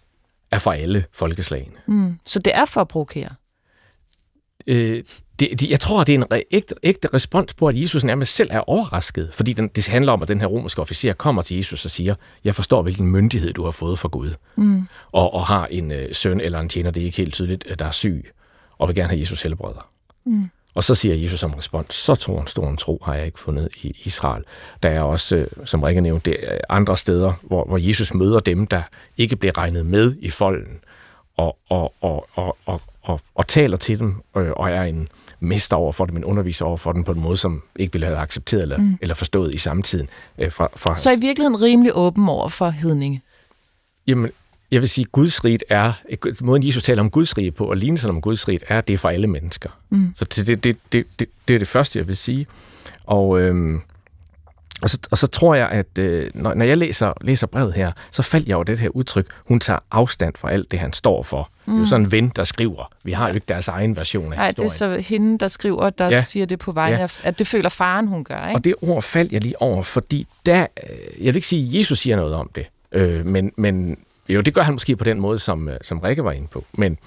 [0.52, 1.76] er for alle folkeslagene.
[1.88, 2.20] Mm.
[2.26, 3.30] Så det er for at provokere?
[4.68, 5.04] Øh,
[5.40, 8.50] det, det, jeg tror, det er en ægte, ægte respons på, at Jesus nærmest selv
[8.52, 11.86] er overrasket, fordi den, det handler om, at den her romerske officer kommer til Jesus
[11.86, 14.88] og siger, jeg forstår, hvilken myndighed du har fået fra Gud, mm.
[15.12, 17.86] og, og har en øh, søn eller en tjener, det er ikke helt tydeligt, der
[17.86, 18.32] er syg,
[18.78, 19.90] og vil gerne have Jesus helbreder.
[20.26, 20.50] Mm.
[20.76, 23.40] Og så siger Jesus som respons, så tror en stor en tro har jeg ikke
[23.40, 24.44] fundet i Israel.
[24.84, 26.38] Der er også, øh, som Rikke nævnte,
[26.72, 28.82] andre steder, hvor, hvor Jesus møder dem, der
[29.18, 30.80] ikke bliver regnet med i folden,
[31.38, 35.08] og, og, og, og, og, og, og taler til dem, øh, og er en
[35.40, 38.08] mester over for dem, en underviser over for dem på en måde, som ikke ville
[38.08, 38.98] have accepteret eller, mm.
[39.02, 40.10] eller forstået i samtiden.
[40.38, 43.22] Øh, fra, fra Så i virkeligheden rimelig åben over for hedninge?
[44.08, 44.32] Jamen,
[44.72, 45.94] jeg vil sige, at Guds rige er,
[46.42, 48.94] måden Jesus taler om Guds rige på, og lignelsen om Guds rige, er, at det
[48.94, 49.70] er for alle mennesker.
[49.90, 50.14] Mm.
[50.16, 52.48] Så det, det, det, det, det er det første, jeg vil sige.
[53.04, 53.82] Og, øhm,
[54.82, 57.92] og, så, og så tror jeg, at øh, når, når jeg læser, læser brevet her,
[58.12, 61.24] så faldt jeg over det her udtryk, hun tager afstand fra alt det, han står
[61.24, 61.50] for.
[61.66, 61.74] Mm.
[61.74, 62.92] Det er jo sådan en ven, der skriver.
[63.04, 65.90] Vi har jo ikke deres egen version af Nej, det er så hende, der skriver,
[65.90, 66.22] der ja.
[66.22, 67.04] siger det på vegne ja.
[67.04, 68.48] af, at det føler faren, hun gør.
[68.48, 68.58] Ikke?
[68.58, 71.80] Og det ord faldt jeg lige over, fordi der, øh, jeg vil ikke sige, at
[71.80, 73.98] Jesus siger noget om det, øh, men, men
[74.30, 76.66] jo, det gør han måske på den måde, som, øh, som Rikke var inde på.
[76.74, 76.98] Men,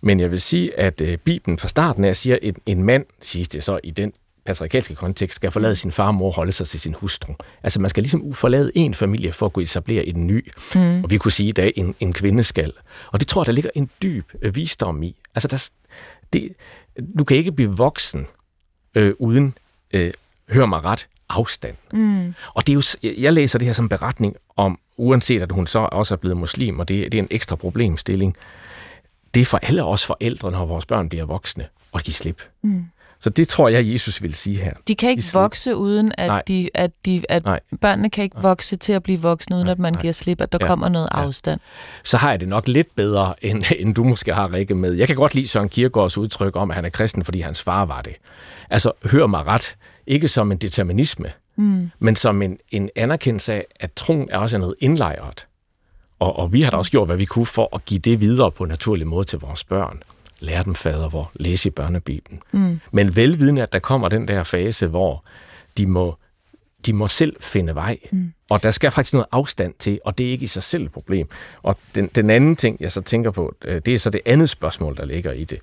[0.00, 3.04] men jeg vil sige, at øh, Bibelen fra starten af siger, at en, en mand,
[3.20, 4.12] siges det så i den
[4.44, 7.32] patriarkalske kontekst, skal forlade sin far og mor og holde sig til sin hustru.
[7.62, 10.52] Altså man skal ligesom forlade en familie for at kunne etablere en ny.
[10.74, 11.04] Mm.
[11.04, 12.72] Og vi kunne sige i dag, en, en kvinde skal.
[13.06, 15.16] Og det tror jeg, der ligger en dyb øh, visdom i.
[15.34, 15.70] Altså der,
[16.32, 16.52] det,
[17.18, 18.26] du kan ikke blive voksen
[18.94, 19.54] øh, uden,
[19.92, 20.12] øh,
[20.50, 21.76] hør mig ret, afstand.
[21.92, 22.34] Mm.
[22.54, 25.78] Og det er jo, jeg læser det her som beretning om, uanset at hun så
[25.78, 28.36] også er blevet muslim, og det, det er en ekstra problemstilling,
[29.34, 32.42] det er for alle os forældre, når vores børn bliver voksne, at give slip.
[32.62, 32.84] Mm.
[33.22, 34.72] Så det tror jeg, Jesus vil sige her.
[34.88, 36.42] De kan ikke vokse uden, at, Nej.
[36.48, 37.60] de, at, de, at Nej.
[37.80, 38.42] børnene kan ikke Nej.
[38.42, 39.72] vokse til at blive voksne, uden Nej.
[39.72, 40.66] at man giver slip, at der ja.
[40.66, 41.22] kommer noget ja.
[41.22, 41.60] afstand.
[42.04, 44.92] Så har jeg det nok lidt bedre, end, end du måske har Rikke med.
[44.94, 47.84] Jeg kan godt lide Søren Kierkegaards udtryk om, at han er kristen, fordi hans far
[47.84, 48.14] var det.
[48.70, 49.76] Altså, hør mig ret.
[50.06, 51.90] Ikke som en determinisme, mm.
[51.98, 55.46] men som en, en anerkendelse af, at troen er også noget indlejret.
[56.18, 58.50] Og, og vi har da også gjort, hvad vi kunne for at give det videre
[58.50, 60.02] på en naturlig måde til vores børn
[60.42, 62.42] lære dem fader hvor, læse i børnebibelen.
[62.52, 62.80] Mm.
[62.92, 65.24] Men velvidende, at der kommer den der fase, hvor
[65.78, 66.16] de må,
[66.86, 67.98] de må selv finde vej.
[68.12, 68.32] Mm.
[68.50, 70.92] Og der skal faktisk noget afstand til, og det er ikke i sig selv et
[70.92, 71.28] problem.
[71.62, 74.48] Og den, den anden ting, jeg så tænker på, øh, det er så det andet
[74.48, 75.58] spørgsmål, der ligger i det.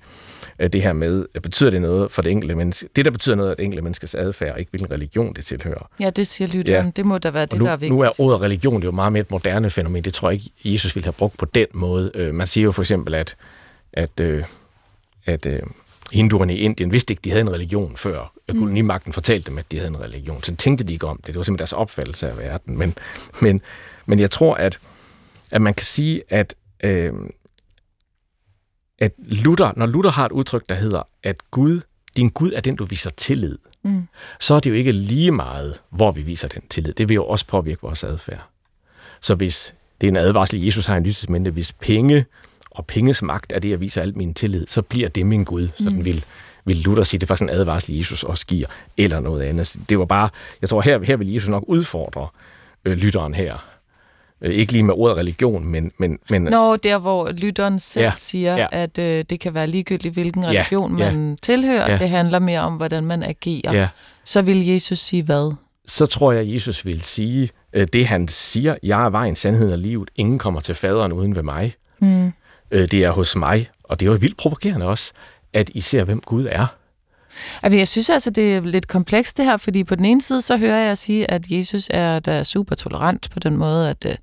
[0.58, 2.88] Øh, det her med, øh, betyder det noget for det enkelte menneske?
[2.96, 5.88] Det, der betyder noget af det enkelte menneskes adfærd, ikke hvilken religion det tilhører.
[6.00, 6.86] Ja, det siger lytteren.
[6.86, 6.92] Ja.
[6.96, 7.92] Det må da være det, nu, der er vigtigt.
[7.92, 10.04] Nu er ordet religion jo meget mere et moderne fænomen.
[10.04, 12.30] Det tror jeg ikke, Jesus ville have brugt på den måde.
[12.32, 13.36] Man siger jo for eksempel, at,
[13.92, 14.20] at
[15.30, 15.62] at øh,
[16.12, 18.58] hinduerne i Indien vidste ikke, de havde en religion før mm.
[18.58, 20.42] kolonimagten fortalte dem, at de havde en religion.
[20.42, 21.26] Så tænkte de ikke om det.
[21.26, 22.78] Det var simpelthen deres opfattelse af verden.
[22.78, 22.94] Men,
[23.42, 23.60] men,
[24.06, 24.78] men jeg tror, at,
[25.50, 27.12] at man kan sige, at, øh,
[28.98, 31.80] at Luther, når Luther har et udtryk, der hedder, at Gud,
[32.16, 34.08] din Gud er den, du viser tillid, mm.
[34.40, 36.92] så er det jo ikke lige meget, hvor vi viser den tillid.
[36.92, 38.48] Det vil jo også påvirke vores adfærd.
[39.20, 42.24] Så hvis det er en advarsel, Jesus har en lysesmente, hvis penge
[42.70, 45.68] og penges magt er det, jeg viser alt min tillid, så bliver det min Gud.
[45.74, 46.04] Sådan mm.
[46.04, 46.24] vil,
[46.64, 49.76] vil Luther sige, det var sådan en advarsel, Jesus også giver, eller noget andet.
[49.88, 50.28] Det var bare,
[50.60, 52.28] jeg tror, her, her vil Jesus nok udfordre
[52.84, 53.66] øh, lytteren her.
[54.42, 55.92] Øh, ikke lige med ordet religion, men...
[55.98, 58.66] men, men Nå, der hvor lytteren selv ja, siger, ja.
[58.72, 61.90] at øh, det kan være ligegyldigt, hvilken religion ja, man ja, tilhører.
[61.90, 61.96] Ja.
[61.96, 63.72] Det handler mere om, hvordan man agerer.
[63.72, 63.88] Ja.
[64.24, 65.54] Så vil Jesus sige hvad?
[65.86, 68.74] Så tror jeg, Jesus vil sige øh, det, han siger.
[68.82, 70.10] Jeg er vejen, sandheden og livet.
[70.16, 71.74] Ingen kommer til faderen uden ved mig.
[71.98, 72.32] Mm
[72.70, 73.70] øh, det er hos mig.
[73.84, 75.12] Og det er jo vildt provokerende også,
[75.52, 76.66] at I ser, hvem Gud er.
[77.62, 80.40] Altså, jeg synes altså, det er lidt komplekst det her, fordi på den ene side,
[80.42, 84.06] så hører jeg sige, at Jesus er der er super tolerant på den måde, at
[84.06, 84.14] øh,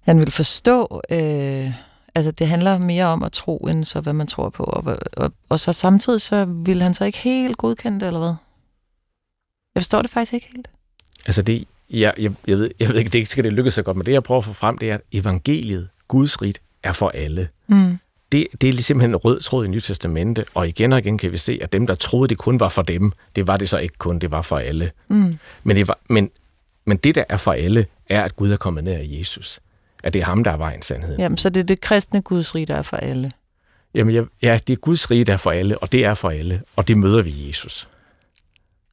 [0.00, 1.70] han vil forstå, øh,
[2.14, 5.32] altså det handler mere om at tro, end så hvad man tror på, og, og,
[5.48, 8.34] og så samtidig, så vil han så ikke helt godkende det, eller hvad?
[9.74, 10.68] Jeg forstår det faktisk ikke helt.
[11.26, 13.96] Altså det, jeg, jeg, jeg, ved, jeg ved ikke, det skal det lykkes så godt,
[13.96, 17.08] men det jeg prøver at få frem, det er, at evangeliet, Guds rigt, er for
[17.08, 17.48] alle.
[17.66, 17.98] Mm.
[18.32, 21.32] Det, det er simpelthen en rød tråd i Nyt Testamente, og igen og igen kan
[21.32, 23.78] vi se, at dem, der troede, det kun var for dem, det var det så
[23.78, 24.90] ikke kun, det var for alle.
[25.08, 25.38] Mm.
[25.64, 26.30] Men, det var, men,
[26.84, 29.60] men det, der er for alle, er, at Gud er kommet ned af Jesus.
[30.04, 31.18] At det er ham, der er vejen sandhed.
[31.18, 33.32] Jamen, så det er det kristne Guds rige, der er for alle?
[33.94, 36.30] Jamen, ja, ja, det er Guds rige, der er for alle, og det er for
[36.30, 37.88] alle, og det møder vi i Jesus.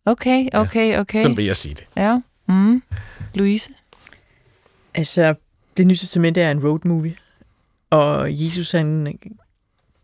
[0.06, 1.21] Okay, okay, okay.
[1.21, 1.84] Sådan vil jeg sige det.
[1.97, 2.21] Ja.
[2.47, 2.84] Mm.
[3.34, 3.69] Louise?
[4.93, 5.34] Altså,
[5.77, 7.15] det nye testamente er en road movie.
[7.91, 9.19] Og Jesus han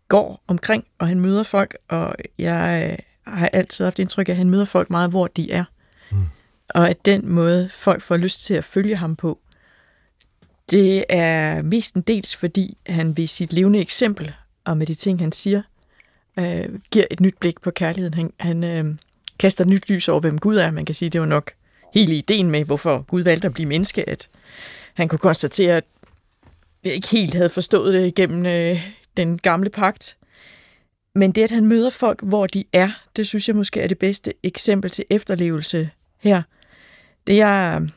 [0.08, 2.96] går omkring, og han møder folk, og jeg
[3.26, 5.64] har altid haft indtryk af, at han møder folk meget, hvor de er.
[6.10, 6.24] Mm.
[6.68, 9.38] Og at den måde, folk får lyst til at følge ham på,
[10.70, 14.32] det er mestendels, fordi han ved sit levende eksempel,
[14.64, 15.62] og med de ting, han siger,
[16.38, 18.14] øh, giver et nyt blik på kærligheden.
[18.14, 18.94] Han, han øh,
[19.38, 20.70] kaster et nyt lys over, hvem Gud er.
[20.70, 21.52] Man kan sige, det var nok
[21.94, 24.28] hele ideen med, hvorfor Gud valgte at blive menneske, at
[24.94, 25.84] han kunne konstatere, at
[26.84, 30.16] ikke helt havde forstået det gennem øh, den gamle pagt.
[31.14, 33.98] Men det, at han møder folk, hvor de er, det synes jeg måske er det
[33.98, 36.42] bedste eksempel til efterlevelse her.
[37.26, 37.88] Det, jeg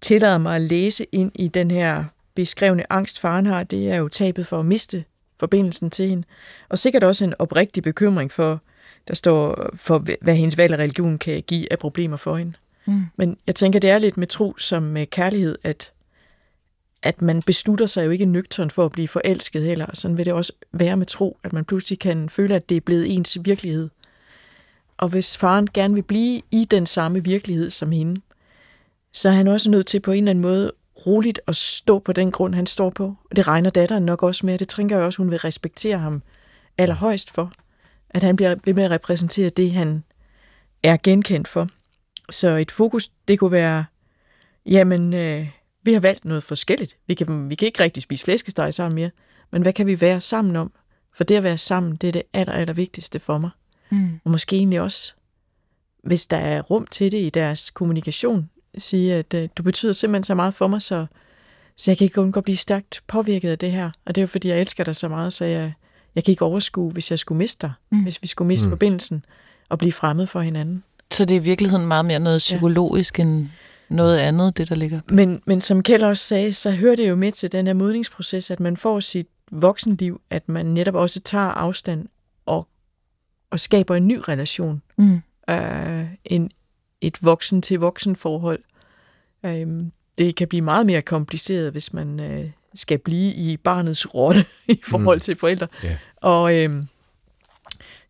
[0.00, 4.08] tillader mig at læse ind i den her beskrevne angst, faren har, det er jo
[4.08, 5.04] tabet for at miste
[5.40, 6.26] forbindelsen til hende.
[6.68, 8.60] Og sikkert også en oprigtig bekymring for,
[9.08, 12.52] der står for, hvad hendes valg af religion kan give af problemer for hende.
[12.86, 13.02] Mm.
[13.16, 15.92] Men jeg tænker, det er lidt med tro som med kærlighed, at
[17.02, 19.86] at man beslutter sig jo ikke nøgtern for at blive forelsket heller.
[19.94, 22.80] Sådan vil det også være med tro, at man pludselig kan føle, at det er
[22.80, 23.88] blevet ens virkelighed.
[24.98, 28.20] Og hvis faren gerne vil blive i den samme virkelighed som hende,
[29.12, 30.72] så er han også nødt til på en eller anden måde
[31.06, 33.14] roligt at stå på den grund, han står på.
[33.30, 36.22] Og det regner datteren nok også med, det tænker jeg også, hun vil respektere ham
[36.78, 37.52] allerhøjst for.
[38.10, 40.04] At han bliver ved med at repræsentere det, han
[40.82, 41.68] er genkendt for.
[42.30, 43.84] Så et fokus, det kunne være,
[44.66, 45.48] jamen, øh,
[45.82, 46.96] vi har valgt noget forskelligt.
[47.06, 49.10] Vi kan, vi kan ikke rigtig spise flæskesteg sammen mere,
[49.50, 50.72] men hvad kan vi være sammen om?
[51.14, 53.50] For det at være sammen, det er det aller, aller vigtigste for mig.
[53.90, 54.20] Mm.
[54.24, 55.14] Og måske egentlig også,
[56.04, 60.24] hvis der er rum til det i deres kommunikation, sige, at øh, du betyder simpelthen
[60.24, 61.06] så meget for mig, så,
[61.76, 63.90] så jeg kan ikke undgå at blive stærkt påvirket af det her.
[64.04, 65.72] Og det er jo fordi, jeg elsker dig så meget, så jeg,
[66.14, 68.02] jeg kan ikke overskue, hvis jeg skulle miste dig, mm.
[68.02, 68.70] hvis vi skulle miste mm.
[68.70, 69.24] forbindelsen
[69.68, 70.84] og blive fremmed for hinanden.
[71.12, 73.24] Så det er i virkeligheden meget mere noget psykologisk ja.
[73.24, 73.48] end
[73.90, 77.16] noget andet, det der ligger Men, men som Kjell også sagde, så hører det jo
[77.16, 81.44] med til den her modningsproces, at man får sit voksenliv, at man netop også tager
[81.44, 82.08] afstand
[82.46, 82.68] og,
[83.50, 84.82] og skaber en ny relation.
[84.98, 85.20] Mm.
[85.50, 86.50] Øh, en,
[87.00, 88.62] et voksen til voksen forhold.
[89.44, 89.66] Øh,
[90.18, 94.80] det kan blive meget mere kompliceret, hvis man øh, skal blive i barnets rolle i
[94.84, 95.20] forhold mm.
[95.20, 95.66] til forældre.
[95.84, 95.96] Yeah.
[96.16, 96.84] Og øh,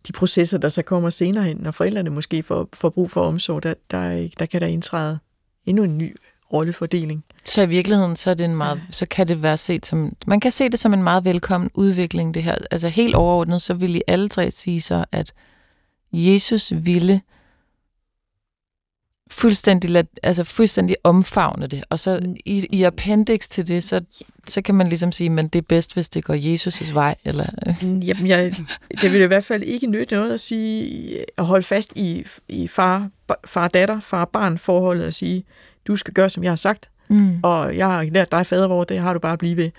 [0.07, 3.63] de processer, der så kommer senere hen, når forældrene måske får, får brug for omsorg,
[3.63, 5.19] der, der, der kan der indtræde
[5.67, 6.17] endnu en ny
[6.53, 7.25] rollefordeling.
[7.45, 10.41] Så i virkeligheden, så, er det en meget, så kan det være set som, man
[10.41, 12.55] kan se det som en meget velkommen udvikling, det her.
[12.71, 15.33] Altså helt overordnet, så vil I alle tre sige så, at
[16.13, 17.21] Jesus ville
[19.31, 21.85] fuldstændig, altså fuldstændig omfavne det.
[21.91, 22.37] Og så mm.
[22.45, 24.01] i, i appendix til det, så,
[24.47, 27.15] så kan man ligesom sige, men det er bedst, hvis det går Jesus' vej.
[27.25, 27.47] Eller?
[27.83, 28.55] Mm, jamen, jeg,
[29.03, 32.69] det vil i hvert fald ikke nytte noget at sige, at holde fast i, i
[32.69, 33.11] far,
[33.45, 35.45] far-datter, far-barn forholdet og sige,
[35.87, 37.41] du skal gøre, som jeg har sagt, mm.
[37.43, 39.71] og jeg har lært dig fadervor, det har du bare blive ved.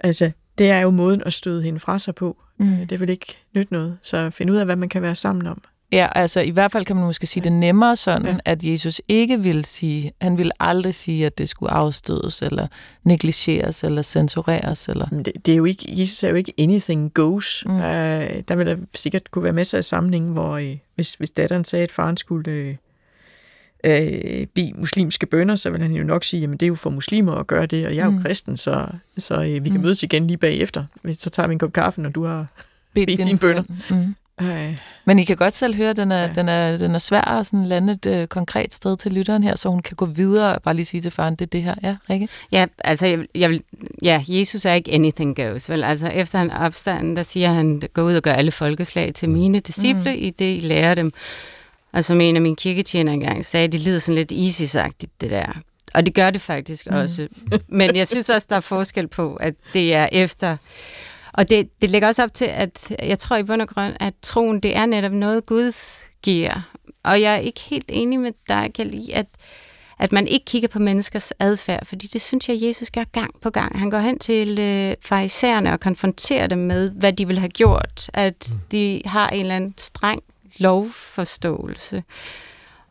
[0.00, 2.36] Altså, det er jo måden at støde hende fra sig på.
[2.58, 2.86] Mm.
[2.86, 3.98] Det vil ikke nytte noget.
[4.02, 5.62] Så find ud af, hvad man kan være sammen om.
[5.92, 8.36] Ja, altså i hvert fald kan man måske sige det nemmere sådan, ja.
[8.44, 12.66] at Jesus ikke vil sige, han vil aldrig sige, at det skulle afstødes, eller
[13.04, 14.88] negligeres, eller censureres.
[14.88, 15.06] Eller...
[15.08, 17.62] Det, det er jo ikke, Jesus er jo ikke anything goes.
[17.66, 17.76] Mm.
[17.76, 21.64] Uh, der vil der sikkert kunne være masser af sammenhæng, hvor uh, hvis, hvis datteren
[21.64, 22.74] sagde, at faren skulle uh,
[23.86, 26.90] uh, bede muslimske bønder, så vil han jo nok sige, at det er jo for
[26.90, 28.22] muslimer at gøre det, og jeg er jo mm.
[28.22, 28.86] kristen, så,
[29.18, 29.82] så uh, vi kan mm.
[29.82, 30.84] mødes igen lige bagefter.
[31.12, 32.46] Så tager vi en kop kaffe, når du har
[32.94, 33.62] bedt dine bønder.
[33.90, 34.14] Mm.
[34.42, 34.78] Øh.
[35.04, 36.32] Men I kan godt selv høre, at den er, ja.
[36.32, 39.54] den er, den er svær at sådan lande et øh, konkret sted til lytteren her,
[39.54, 41.74] så hun kan gå videre og bare lige sige til faren, det er det her.
[41.82, 42.28] Ja, Rikke?
[42.52, 43.62] Ja, altså, jeg, jeg vil,
[44.02, 45.70] ja, Jesus er ikke anything goes.
[45.70, 45.84] Vel?
[45.84, 49.60] Altså, efter han opstanden, der siger han, gå ud og gør alle folkeslag til mine
[49.60, 50.18] disciple, mm.
[50.18, 51.12] i det I lærer dem.
[51.96, 55.52] Og som en af mine kirketjener engang sagde, det lyder sådan lidt easy-sagtigt, det der.
[55.94, 56.96] Og det gør det faktisk mm.
[56.96, 57.28] også.
[57.68, 60.56] Men jeg synes også, der er forskel på, at det er efter
[61.32, 64.14] og det, det lægger også op til, at jeg tror i bund og grund, at
[64.22, 65.72] troen, det er netop noget, Gud
[66.22, 66.70] giver.
[67.04, 69.26] Og jeg er ikke helt enig med dig, Kjell, i, at,
[69.98, 73.50] at man ikke kigger på menneskers adfærd, fordi det synes jeg, Jesus gør gang på
[73.50, 73.78] gang.
[73.78, 78.10] Han går hen til øh, farisæerne og konfronterer dem med, hvad de vil have gjort,
[78.14, 78.60] at mm.
[78.72, 80.22] de har en eller anden streng
[80.58, 82.02] lovforståelse.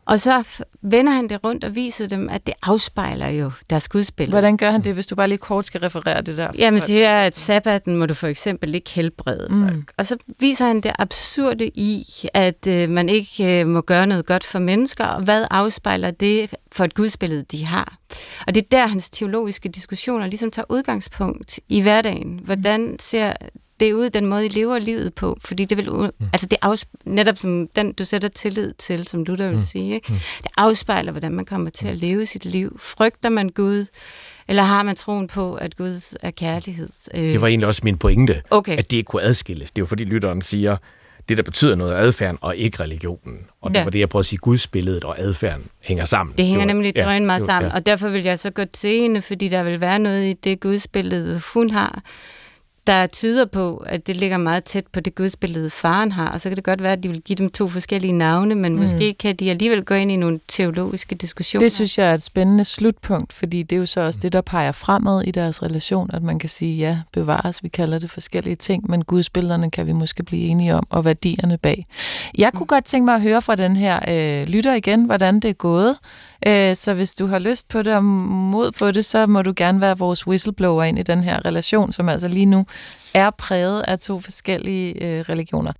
[0.06, 0.44] Og så
[0.82, 4.30] vender han det rundt og viser dem, at det afspejler jo deres gudsbillede.
[4.30, 6.50] Hvordan gør han det, hvis du bare lige kort skal referere det der?
[6.58, 9.68] Jamen det er, at sabbaten må du for eksempel ikke helbrede mm.
[9.68, 9.92] folk.
[9.96, 14.26] Og så viser han det absurde i, at øh, man ikke øh, må gøre noget
[14.26, 17.96] godt for mennesker, og hvad afspejler det for et gudsbillede, de har.
[18.46, 22.40] Og det er der, hans teologiske diskussioner ligesom tager udgangspunkt i hverdagen.
[22.44, 23.32] Hvordan ser
[23.80, 25.38] det er ud den måde, I lever livet på.
[25.44, 26.28] Fordi det vil, mm.
[26.32, 29.64] altså det afs, netop som den, du sætter tillid til, som du der vil mm.
[29.64, 30.12] sige, ikke?
[30.12, 30.18] Mm.
[30.42, 32.00] det afspejler, hvordan man kommer til at mm.
[32.00, 32.76] leve sit liv.
[32.80, 33.86] Frygter man Gud,
[34.48, 36.88] eller har man troen på, at Gud er kærlighed?
[37.14, 38.76] Øh, det var egentlig også min pointe, okay.
[38.76, 39.70] at det ikke kunne adskilles.
[39.70, 40.76] Det er jo fordi lytteren siger,
[41.28, 43.46] det der betyder noget af adfærden, og ikke religionen.
[43.60, 43.84] Og det ja.
[43.84, 46.34] var det, jeg prøvede at sige, gudsbilledet og adfærden hænger sammen.
[46.38, 47.76] Det hænger det var, nemlig ja, meget sammen, ja.
[47.76, 50.60] og derfor vil jeg så gå til hende, fordi der vil være noget i det
[50.60, 52.02] gudsbillede, hun har,
[52.86, 56.48] der tyder på, at det ligger meget tæt på det gudsbillede, faren har, og så
[56.48, 58.80] kan det godt være, at de vil give dem to forskellige navne, men mm.
[58.80, 61.64] måske kan de alligevel gå ind i nogle teologiske diskussioner.
[61.64, 64.40] Det synes jeg er et spændende slutpunkt, fordi det er jo så også det, der
[64.40, 68.56] peger fremad i deres relation, at man kan sige, ja, bevares, vi kalder det forskellige
[68.56, 71.86] ting, men gudsbillederne kan vi måske blive enige om, og værdierne bag.
[72.38, 72.66] Jeg kunne mm.
[72.66, 75.96] godt tænke mig at høre fra den her øh, lytter igen, hvordan det er gået.
[76.46, 79.52] Øh, så hvis du har lyst på det og mod på det, så må du
[79.56, 82.66] gerne være vores whistleblower ind i den her relation, som altså lige nu
[83.14, 85.72] er præget af to forskellige øh, religioner.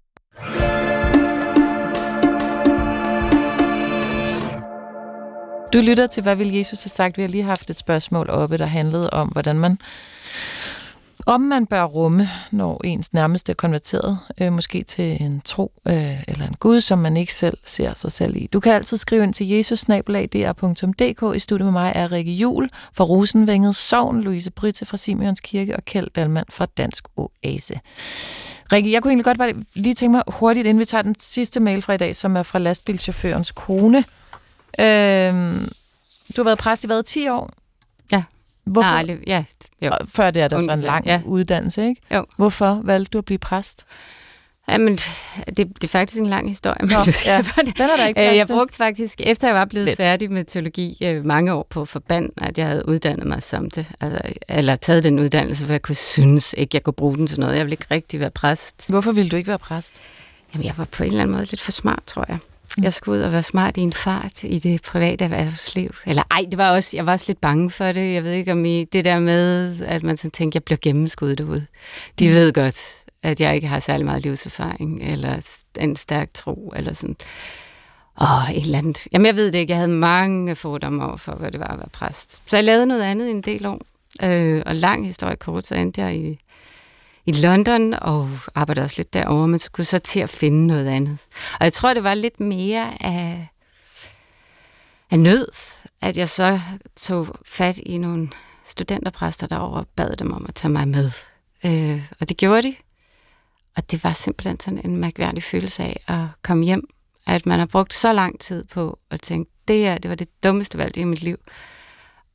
[5.72, 7.16] Du lytter til, hvad vil Jesus have sagt?
[7.16, 9.78] Vi har lige haft et spørgsmål oppe, der handlede om, hvordan man
[11.26, 16.22] om man bør rumme, når ens nærmeste er konverteret, øh, måske til en tro øh,
[16.28, 18.48] eller en Gud, som man ikke selv ser sig selv i.
[18.52, 21.36] Du kan altid skrive ind til jesusnabelag.dr.dk.
[21.36, 25.76] I studiet med mig er Rikke Jul fra Rosenvænget, Sovn, Louise Britte fra Simeons Kirke
[25.76, 27.80] og Kjeld Dalman fra Dansk Oase.
[28.72, 31.60] Rikke, jeg kunne egentlig godt bare lige tænke mig hurtigt, inden vi tager den sidste
[31.60, 33.98] mail fra i dag, som er fra lastbilchaufførens kone.
[34.78, 35.34] Øh,
[36.36, 37.50] du har været præst i hvad, 10 år?
[38.12, 38.22] Ja.
[38.66, 38.90] Hvorfor?
[38.90, 39.44] Nej, aldrig- ja,
[39.82, 39.90] jo.
[40.08, 41.22] Før det er der så en Ungefær, lang ja.
[41.24, 42.00] uddannelse, ikke?
[42.14, 42.24] Jo.
[42.36, 43.84] Hvorfor valgte du at blive præst?
[44.68, 47.40] Jamen, det, det er faktisk en lang historie, men Nå, du skal ja.
[47.40, 47.78] for det.
[47.78, 48.54] Den er der ikke Øh, plads Jeg til.
[48.54, 49.96] brugte faktisk, efter jeg var blevet Lidt.
[49.96, 53.86] færdig med teologi øh, mange år på forband, at jeg havde uddannet mig som det,
[54.00, 57.40] altså, eller taget den uddannelse, hvor jeg kunne synes ikke, jeg kunne bruge den til
[57.40, 57.56] noget.
[57.56, 58.88] Jeg ville ikke rigtig være præst.
[58.90, 60.00] Hvorfor ville du ikke være præst?
[60.54, 62.38] Jamen, jeg var på en eller anden måde lidt for smart, tror jeg.
[62.76, 62.84] Mm.
[62.84, 65.90] Jeg skulle ud og være smart i en fart i det private erhvervsliv.
[66.06, 68.14] Eller ej, det var også, jeg var også lidt bange for det.
[68.14, 71.38] Jeg ved ikke om I, det der med, at man sådan tænker, jeg bliver gennemskuddet
[71.38, 71.66] derude.
[72.18, 76.94] De ved godt, at jeg ikke har særlig meget livserfaring, eller en stærk tro, eller
[76.94, 77.16] sådan.
[78.20, 79.06] Åh, et eller andet.
[79.12, 79.70] Jamen, jeg ved det ikke.
[79.70, 82.42] Jeg havde mange fordomme over for, hvad det var at være præst.
[82.46, 83.80] Så jeg lavede noget andet i en del år.
[84.22, 86.38] Øh, og lang historie kort, så endte jeg i,
[87.26, 91.18] i London og arbejdede også lidt derovre, men skulle så til at finde noget andet.
[91.60, 93.48] Og jeg tror, det var lidt mere af,
[95.10, 95.48] af nød,
[96.00, 96.60] at jeg så
[96.96, 98.30] tog fat i nogle
[98.66, 101.10] studenterpræster derovre og bad dem om at tage mig med.
[101.64, 102.74] Øh, og det gjorde de.
[103.76, 106.88] Og det var simpelthen sådan en mærkværdig følelse af at komme hjem.
[107.26, 110.28] At man har brugt så lang tid på at tænke, det her, det var det
[110.44, 111.36] dummeste valg i mit liv.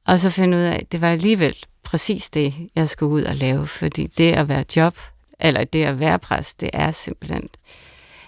[0.07, 3.35] Og så finde ud af, at det var alligevel præcis det, jeg skulle ud og
[3.35, 3.67] lave.
[3.67, 4.97] Fordi det at være job,
[5.39, 7.49] eller det at være præst, det er simpelthen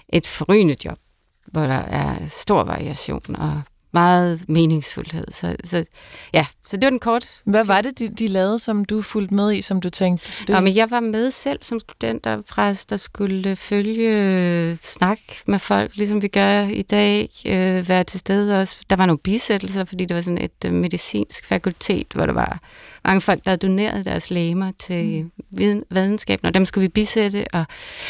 [0.09, 0.97] et forrygende job,
[1.45, 3.61] hvor der er stor variation og
[3.94, 5.26] meget meningsfuldhed.
[5.32, 5.86] Så, så
[6.34, 7.41] ja, så det var den kort.
[7.44, 10.28] Hvad var det, de, de lavede, som du fulgte med i, som du tænkte?
[10.48, 10.56] Det.
[10.56, 15.20] Og, men jeg var med selv som student og præst, der skulle følge, øh, snak
[15.46, 18.78] med folk, ligesom vi gør i dag, øh, være til stede også.
[18.89, 22.60] Der var nogle bisættelser, fordi det var sådan et øh, medicinsk fakultet, hvor der var
[23.06, 27.45] mange folk, der havde doneret deres læmer til viden, videnskaben, og dem skulle vi bisætte.
[27.54, 27.66] Og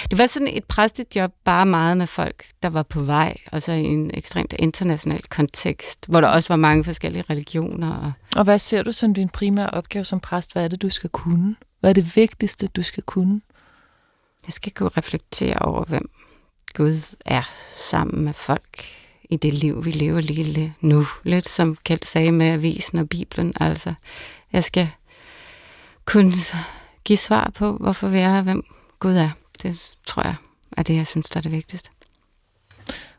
[0.10, 3.72] det var sådan et præstejob, bare meget med folk, der var på vej, og så
[3.72, 7.98] i en ekstremt international kontekst, hvor der også var mange forskellige religioner.
[7.98, 10.54] Og og hvad ser du som din primære opgave som præst?
[10.54, 11.56] Hvad er det, du skal kunne?
[11.80, 13.42] Hvad er det vigtigste, du skal kunne?
[14.46, 16.10] Jeg skal kunne reflektere over, hvem
[16.74, 18.86] Gud er sammen med folk
[19.30, 21.08] i det liv, vi lever lige nu.
[21.24, 23.54] Lidt som Kjeld sagde med avisen og Bibelen.
[23.60, 23.94] Altså,
[24.54, 24.90] jeg skal
[26.06, 26.34] kunne
[27.04, 28.66] give svar på, hvorfor vi er her, hvem
[29.00, 29.30] Gud er.
[29.64, 30.36] Det tror jeg
[30.78, 31.90] er det, jeg synes, der er det vigtigste.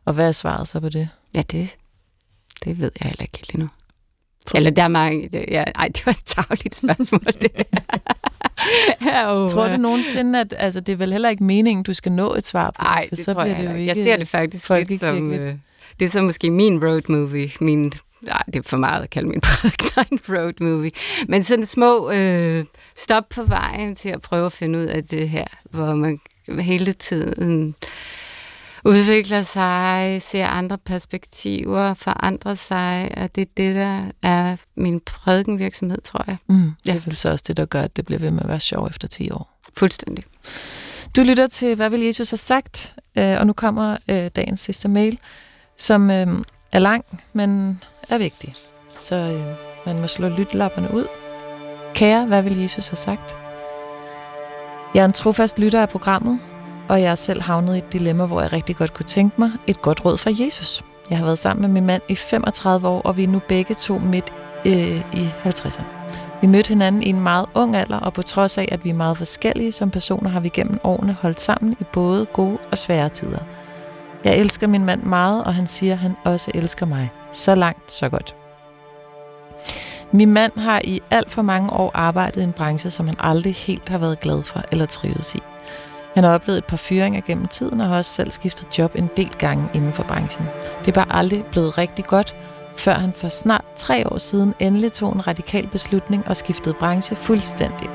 [0.05, 1.09] Og hvad er svaret så på det?
[1.35, 1.77] Ja, det,
[2.65, 3.69] det ved jeg heller ikke helt endnu.
[4.55, 5.29] Eller der er mange...
[5.29, 7.67] Det, ja, ej, det var et tavligt spørgsmål, det
[9.05, 12.13] ja, oh, Tror du nogensinde, at altså, det er vel heller ikke meningen, du skal
[12.13, 12.83] nå et svar på?
[12.83, 13.87] Nej, det så tror bliver jeg, det jo ikke.
[13.87, 15.33] Jeg ser det faktisk lidt som...
[15.33, 15.55] Øh,
[15.99, 17.51] det er så måske min road movie.
[17.61, 17.93] Min,
[18.27, 20.91] nej, det er for meget at kalde min prædikener en road movie.
[21.29, 22.65] Men sådan små øh,
[22.97, 26.19] stop på vejen til at prøve at finde ud af det her, hvor man
[26.61, 27.75] hele tiden
[28.85, 36.01] udvikler sig, ser andre perspektiver, forandrer sig, og det er det, der er min prædikenvirksomhed,
[36.01, 36.37] tror jeg.
[36.49, 36.95] Mm, det Ja.
[36.95, 38.87] er vel så også det, der gør, at det bliver ved med at være sjov
[38.87, 39.61] efter 10 år.
[39.77, 40.25] Fuldstændig.
[41.17, 42.95] Du lytter til, hvad vil Jesus have sagt?
[43.19, 45.19] Øh, og nu kommer øh, dagens sidste mail,
[45.79, 46.27] som øh,
[46.73, 48.55] er lang, men er vigtig.
[48.91, 51.07] Så øh, man må slå lytlapperne ud.
[51.95, 53.37] Kære, hvad vil Jesus have sagt?
[54.95, 56.41] Jeg er en trofast lytter af programmet,
[56.89, 59.51] og jeg er selv havnet i et dilemma, hvor jeg rigtig godt kunne tænke mig
[59.67, 60.85] et godt råd fra Jesus.
[61.11, 63.75] Jeg har været sammen med min mand i 35 år, og vi er nu begge
[63.75, 64.33] to midt
[64.67, 65.83] øh, i 50'erne.
[66.41, 68.95] Vi mødte hinanden i en meget ung alder, og på trods af, at vi er
[68.95, 73.09] meget forskellige som personer, har vi gennem årene holdt sammen i både gode og svære
[73.09, 73.39] tider.
[74.25, 77.11] Jeg elsker min mand meget, og han siger, at han også elsker mig.
[77.31, 78.37] Så langt, så godt.
[80.13, 83.55] Min mand har i alt for mange år arbejdet i en branche, som han aldrig
[83.55, 85.39] helt har været glad for eller trives i.
[86.15, 89.11] Han har oplevet et par fyringer gennem tiden og har også selv skiftet job en
[89.17, 90.47] del gange inden for branchen.
[90.79, 92.37] Det er bare aldrig blevet rigtig godt,
[92.79, 97.17] før han for snart tre år siden endelig tog en radikal beslutning og skiftede branche
[97.17, 97.89] fuldstændig.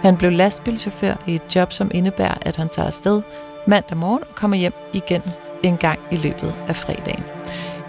[0.00, 3.22] Han blev lastbilchauffør i et job, som indebærer, at han tager afsted
[3.66, 5.22] mandag morgen og kommer hjem igen
[5.62, 7.24] en gang i løbet af fredagen.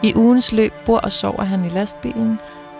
[0.04, 2.40] I ugens løb bor og sover han i lastbilen,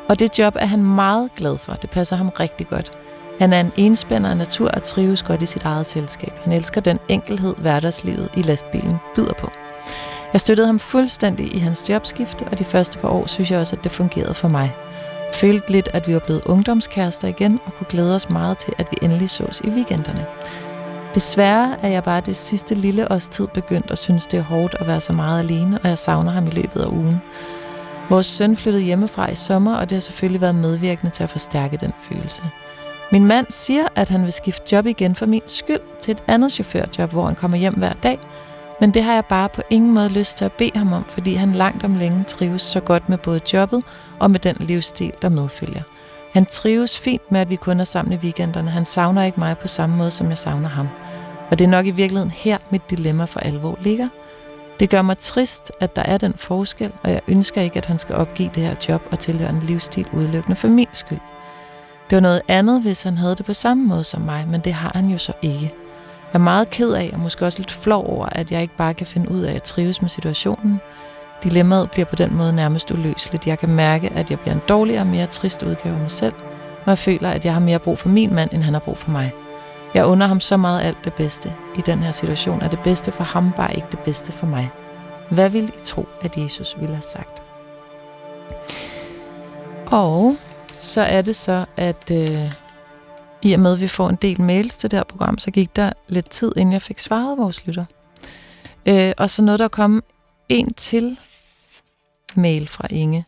[0.10, 1.74] og det job er han meget glad for.
[1.74, 2.92] Det passer ham rigtig godt.
[3.40, 6.34] Han er en enspænder af natur og trives godt i sit eget selskab.
[6.44, 9.52] Han elsker den enkelhed, hverdagslivet i lastbilen byder på.
[10.34, 13.76] Jeg støttede ham fuldstændig i hans jobskifte, og de første par år synes jeg også,
[13.76, 14.76] at det fungerede for mig.
[15.28, 18.74] Jeg følte lidt, at vi var blevet ungdomskærester igen, og kunne glæde os meget til,
[18.78, 20.26] at vi endelig sås i weekenderne.
[21.16, 24.76] Desværre er jeg bare det sidste lille års tid begyndt at synes, det er hårdt
[24.80, 27.22] at være så meget alene, og jeg savner ham i løbet af ugen.
[28.10, 31.78] Vores søn flyttede hjemmefra i sommer, og det har selvfølgelig været medvirkende til at forstærke
[31.78, 32.42] den følelse.
[33.12, 36.52] Min mand siger, at han vil skifte job igen for min skyld til et andet
[36.52, 38.20] chaufførjob, hvor han kommer hjem hver dag,
[38.82, 41.34] men det har jeg bare på ingen måde lyst til at bede ham om, fordi
[41.34, 43.84] han langt om længe trives så godt med både jobbet
[44.20, 45.82] og med den livsstil, der medfølger.
[46.34, 48.70] Han trives fint med, at vi kun er sammen i weekenderne.
[48.70, 50.88] Han savner ikke mig på samme måde, som jeg savner ham.
[51.52, 54.10] Og det er nok i virkeligheden her, mit dilemma for alvor ligger.
[54.80, 58.00] Det gør mig trist, at der er den forskel, og jeg ønsker ikke, at han
[58.00, 61.20] skal opgive det her job og tilhøre en livsstil udelukkende for min skyld.
[62.10, 64.74] Det var noget andet, hvis han havde det på samme måde som mig, men det
[64.74, 65.74] har han jo så ikke.
[66.34, 68.94] Jeg er meget ked af, og måske også lidt flov over, at jeg ikke bare
[68.94, 70.80] kan finde ud af at trives med situationen.
[71.44, 73.48] Dilemmaet bliver på den måde nærmest uløseligt.
[73.48, 76.34] Jeg kan mærke, at jeg bliver en dårligere og mere trist udgave af mig selv,
[76.86, 78.98] når jeg føler, at jeg har mere brug for min mand, end han har brug
[78.98, 79.32] for mig.
[79.94, 81.54] Jeg under ham så meget alt det bedste.
[81.78, 84.70] I den her situation er det bedste for ham bare ikke det bedste for mig.
[85.30, 87.42] Hvad vil I tro, at Jesus ville have sagt?
[89.86, 90.36] Og
[90.80, 92.52] så er det så, at øh,
[93.42, 95.76] i og med, at vi får en del mails til det her program, så gik
[95.76, 97.86] der lidt tid, inden jeg fik svaret vores lytter.
[98.86, 100.04] Øh, og så noget, der kom
[100.50, 101.18] en til
[102.38, 103.26] mail fra Inge.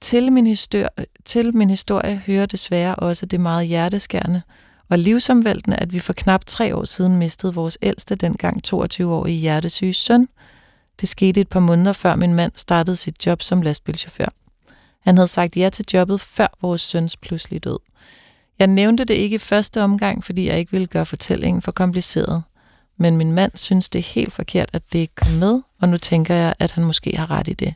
[0.00, 0.88] Til min, historie,
[1.24, 4.42] til min historie hører desværre også det meget hjerteskærende
[4.88, 9.92] og livsomvæltende, at vi for knap tre år siden mistede vores ældste, dengang 22-årige hjertesyge
[9.92, 10.28] søn.
[11.00, 14.28] Det skete et par måneder før min mand startede sit job som lastbilchauffør.
[15.00, 17.78] Han havde sagt ja til jobbet før vores søns pludselig død.
[18.58, 22.42] Jeg nævnte det ikke i første omgang, fordi jeg ikke ville gøre fortællingen for kompliceret.
[22.96, 25.96] Men min mand synes, det er helt forkert, at det ikke kom med, og nu
[25.98, 27.74] tænker jeg, at han måske har ret i det.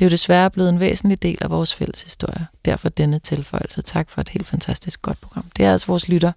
[0.00, 2.46] Det er jo desværre blevet en væsentlig del af vores fælles historie.
[2.64, 3.82] Derfor denne tilføjelse.
[3.82, 5.44] Tak for et helt fantastisk godt program.
[5.56, 6.32] Det er altså vores lytter,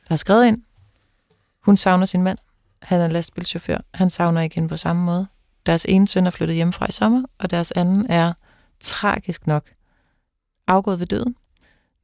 [0.00, 0.62] der har skrevet ind.
[1.64, 2.38] Hun savner sin mand.
[2.82, 3.78] Han er lastbilchauffør.
[3.94, 5.26] Han savner igen på samme måde.
[5.66, 8.32] Deres ene søn er flyttet hjemmefra i sommer, og deres anden er
[8.80, 9.70] tragisk nok
[10.66, 11.34] afgået ved døden.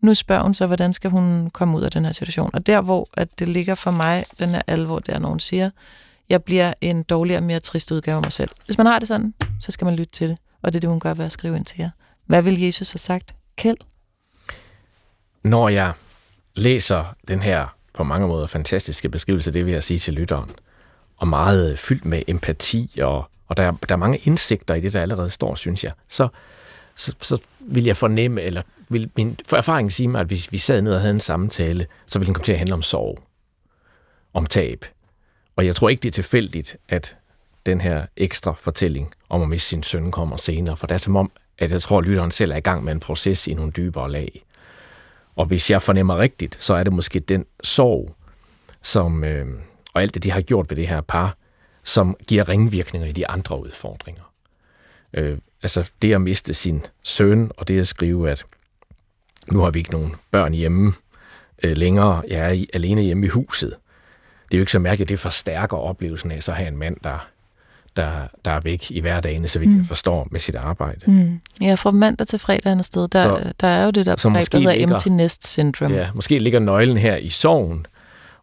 [0.01, 2.51] Nu spørger hun så, hvordan skal hun komme ud af den her situation?
[2.55, 5.70] Og der, hvor at det ligger for mig, den her alvor, der nogen siger,
[6.29, 8.51] jeg bliver en dårligere, mere trist udgave af mig selv.
[8.66, 10.39] Hvis man har det sådan, så skal man lytte til det.
[10.65, 11.91] Og det er det, hun gør ved at skrive ind til jer.
[12.27, 13.35] Hvad vil Jesus have sagt?
[13.57, 13.77] Kjeld?
[15.43, 15.93] Når jeg
[16.55, 20.51] læser den her på mange måder fantastiske beskrivelse, det vil jeg sige til lytteren,
[21.17, 25.03] og meget fyldt med empati, og, og der, der er mange indsigter i det, der
[25.03, 26.29] allerede står, synes jeg, så,
[26.95, 30.59] så, så vil jeg fornemme, eller vil min for erfaring sige mig, at hvis vi
[30.59, 33.23] sad ned og havde en samtale, så ville den komme til at handle om sorg,
[34.35, 34.85] om tab.
[35.57, 37.17] Og jeg tror ikke, det er tilfældigt, at
[37.67, 41.17] den her ekstra fortælling om at miste sin søn kommer senere, for det er som
[41.17, 43.73] om, at jeg tror, at lytteren selv er i gang med en proces i nogle
[43.73, 44.45] dybere lag.
[45.37, 48.15] Og hvis jeg fornemmer rigtigt, så er det måske den sorg,
[48.83, 49.47] som, øh,
[49.95, 51.37] og alt det, de har gjort ved det her par,
[51.85, 54.23] som giver ringvirkninger i de andre udfordringer.
[55.15, 58.45] Øh, altså det at miste sin søn, og det at skrive, at
[59.53, 60.93] nu har vi ikke nogen børn hjemme
[61.62, 63.75] øh, længere, jeg er alene hjemme i huset.
[64.45, 66.77] Det er jo ikke så mærkeligt, at det forstærker oplevelsen af så at have en
[66.77, 67.29] mand, der,
[67.97, 69.79] der, der er væk i hverdagen, så vidt mm.
[69.79, 71.01] jeg forstår, med sit arbejde.
[71.07, 71.41] Mm.
[71.61, 74.53] Ja, fra mandag til fredag andet sted, der, så, der er jo det der begreb,
[74.53, 75.95] der hedder empty nest syndrome.
[75.95, 77.87] Ja, måske ligger nøglen her i sorgen,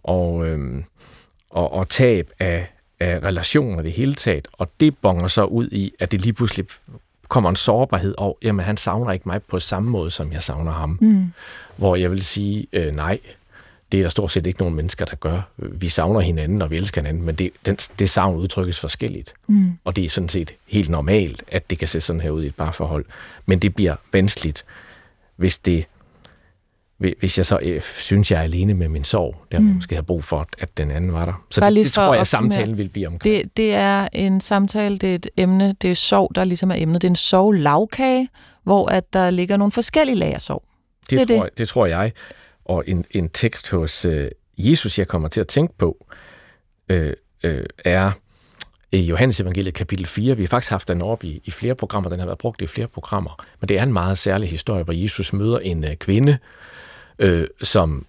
[0.04, 0.84] og, øhm,
[1.50, 2.68] og, og tab af,
[3.00, 6.66] af relationer det hele taget, og det bonger så ud i, at det lige pludselig
[7.28, 10.72] kommer en sårbarhed over, jamen han savner ikke mig på samme måde, som jeg savner
[10.72, 10.98] ham.
[11.02, 11.34] Mm.
[11.76, 13.20] Hvor jeg vil sige, øh, nej,
[13.92, 15.42] det er der stort set ikke nogen mennesker, der gør.
[15.58, 19.34] Vi savner hinanden, og vi elsker hinanden, men det, den, det savn udtrykkes forskelligt.
[19.48, 19.72] Mm.
[19.84, 22.48] Og det er sådan set helt normalt, at det kan se sådan her ud i
[22.48, 23.06] et parforhold.
[23.46, 24.66] Men det bliver vanskeligt,
[25.36, 25.86] hvis det
[27.20, 29.66] hvis jeg så øh, synes, jeg er alene med min sorg, der mm.
[29.66, 31.46] måske have brug for, at den anden var der.
[31.50, 33.36] Så det, det tror jeg, at samtalen vil blive omkring.
[33.36, 36.76] Det, det er en samtale, det er et emne, det er sorg, der ligesom er
[36.78, 37.02] emnet.
[37.02, 38.30] Det er en sorg-lavkage,
[38.64, 40.64] hvor at der ligger nogle forskellige lag af sorg.
[41.10, 41.58] Det, det, tror, det.
[41.58, 42.12] det tror jeg.
[42.66, 46.06] Og en, en tekst hos øh, Jesus, jeg kommer til at tænke på,
[46.90, 48.12] øh, øh, er
[48.92, 50.38] i Johannes evangeliet kapitel 4.
[50.38, 52.68] Vi har faktisk haft den op i, i flere programmer, den har været brugt i
[52.68, 56.38] flere programmer, men det er en meget særlig historie, hvor Jesus møder en øh, kvinde,
[57.20, 58.06] øh, som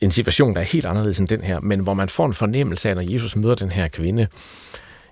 [0.00, 2.88] en situation, der er helt anderledes end den her, men hvor man får en fornemmelse
[2.88, 4.26] af, når Jesus møder den her kvinde,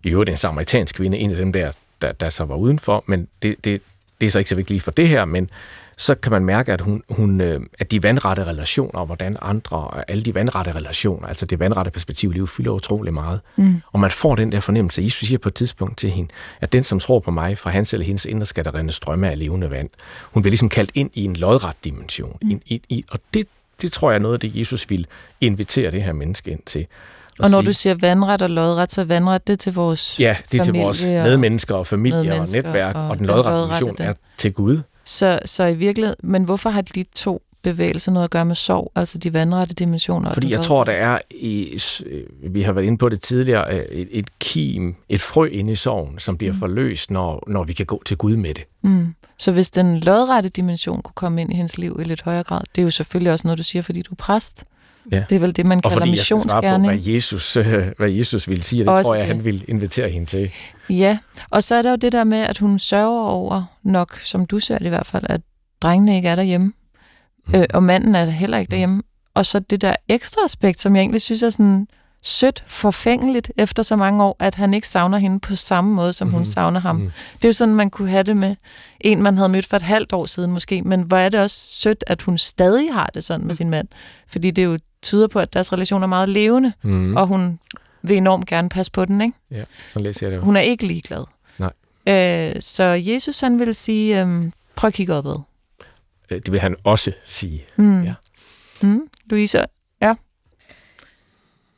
[0.04, 1.72] i øvrigt en samaritansk kvinde, en af dem der,
[2.02, 3.82] der, der så var udenfor, men det, det,
[4.20, 5.50] det er så ikke så vigtigt lige for det her, men
[6.00, 10.04] så kan man mærke, at, hun, hun, øh, at de vandrette relationer, og hvordan andre,
[10.08, 13.40] alle de vandrette relationer, altså det vandrette perspektiv i livet, fylder utrolig meget.
[13.56, 13.82] Mm.
[13.92, 15.02] Og man får den der fornemmelse.
[15.02, 17.92] Jesus siger på et tidspunkt til hende, at den, som tror på mig, fra hans
[17.92, 19.88] eller hendes indre skal der rende strømme af levende vand.
[20.22, 22.36] Hun bliver ligesom kaldt ind i en lodret dimension.
[22.42, 22.50] Mm.
[22.50, 23.46] Ind, i, i, og det,
[23.82, 25.06] det tror jeg er noget af det, Jesus vil
[25.40, 26.86] invitere det her menneske ind til.
[27.42, 30.60] Og når sige, du siger vandret og lodret, så vandret det til vores Ja, det
[30.60, 34.52] er til vores medmennesker og familie og netværk, og, og den lodrette dimension er til
[34.52, 34.80] Gud.
[35.04, 38.92] Så, så i virkeligheden, men hvorfor har de to bevægelser noget at gøre med sorg,
[38.96, 40.32] altså de vandrette dimensioner?
[40.32, 41.80] Fordi jeg tror, der er, i,
[42.50, 45.76] vi har været inde på det tidligere, øh, et, et kim, et frø inde i
[45.76, 46.58] sorgen, som bliver mm.
[46.58, 48.64] forløst, når, når vi kan gå til Gud med det.
[48.82, 49.14] Mm.
[49.38, 52.60] Så hvis den lodrette dimension kunne komme ind i hendes liv i lidt højere grad,
[52.74, 54.64] det er jo selvfølgelig også noget, du siger, fordi du er præst.
[55.12, 55.24] Ja.
[55.28, 56.92] Det er vel det, man kalder missionsgærning.
[56.92, 59.34] Og hvad Jesus, øh, hvad Jesus ville sige, det Også tror jeg, det.
[59.36, 60.50] han vil invitere hende til.
[60.90, 61.18] Ja,
[61.50, 64.60] og så er der jo det der med, at hun sørger over nok, som du
[64.60, 65.40] ser det i hvert fald, at
[65.82, 66.72] drengene ikke er derhjemme,
[67.46, 67.54] mm.
[67.54, 69.02] øh, og manden er heller ikke derhjemme.
[69.34, 71.86] Og så det der ekstra aspekt, som jeg egentlig synes er sådan
[72.22, 76.26] sødt, forfængeligt efter så mange år, at han ikke savner hende på samme måde, som
[76.26, 76.34] mm-hmm.
[76.34, 76.44] hun mhm.
[76.44, 76.96] savner ham.
[76.96, 77.10] Mm.
[77.36, 78.56] Det er jo sådan, man kunne have det med
[79.00, 81.56] en, man havde mødt for et halvt år siden måske, men hvor er det også
[81.56, 83.56] sødt, at hun stadig har det sådan med mm.
[83.56, 83.88] sin mand.
[84.26, 87.16] Fordi det er jo tyder på, at deres relation er meget levende, mm.
[87.16, 87.58] og hun
[88.02, 89.34] vil enormt gerne passe på den, ikke?
[89.50, 90.44] Ja, så læser jeg det.
[90.44, 91.24] Hun er ikke ligeglad.
[91.58, 91.72] Nej.
[92.08, 95.36] Øh, så Jesus, han vil sige, øh, prøv at kigge opad.
[96.30, 97.64] Øh, det vil han også sige.
[97.76, 98.02] Mm.
[98.02, 98.14] Ja.
[98.82, 99.08] Mm.
[99.26, 99.64] Louise,
[100.02, 100.14] ja?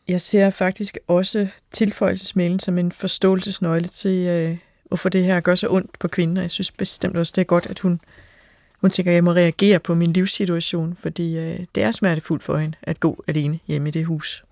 [0.08, 5.68] Jeg ser faktisk også tilføjelsesmailen som en forståelsesnøgle til, øh, hvorfor det her gør så
[5.70, 8.00] ondt på kvinden, og jeg synes bestemt også, det er godt, at hun
[8.82, 12.56] hun tænker, at jeg må reagere på min livssituation, fordi øh, det er smertefuldt for
[12.56, 14.44] hende at gå alene hjemme i det hus.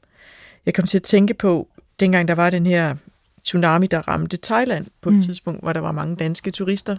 [0.67, 1.69] Jeg kom til at tænke på,
[2.01, 2.97] dengang der var den her
[3.45, 5.23] tsunami, der ramte Thailand på et mm.
[5.23, 6.97] tidspunkt, hvor der var mange danske turister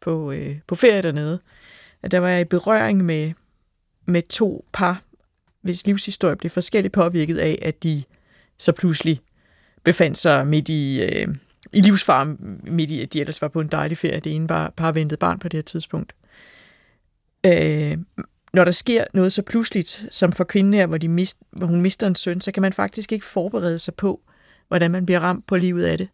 [0.00, 1.38] på, øh, på ferie dernede,
[2.02, 3.32] at der var jeg i berøring med,
[4.06, 5.02] med to par,
[5.60, 8.02] hvis livshistorie blev forskelligt påvirket af, at de
[8.58, 9.20] så pludselig
[9.84, 11.28] befandt sig midt i, øh,
[11.72, 12.36] i livsfar,
[12.70, 14.20] midt i, at de ellers var på en dejlig ferie.
[14.20, 16.12] Det ene var par ventede barn på det her tidspunkt
[17.46, 17.98] øh,
[18.52, 21.80] når der sker noget så pludseligt, som for kvinden her, hvor, de mist, hvor hun
[21.80, 24.20] mister en søn, så kan man faktisk ikke forberede sig på,
[24.68, 26.08] hvordan man bliver ramt på livet af det.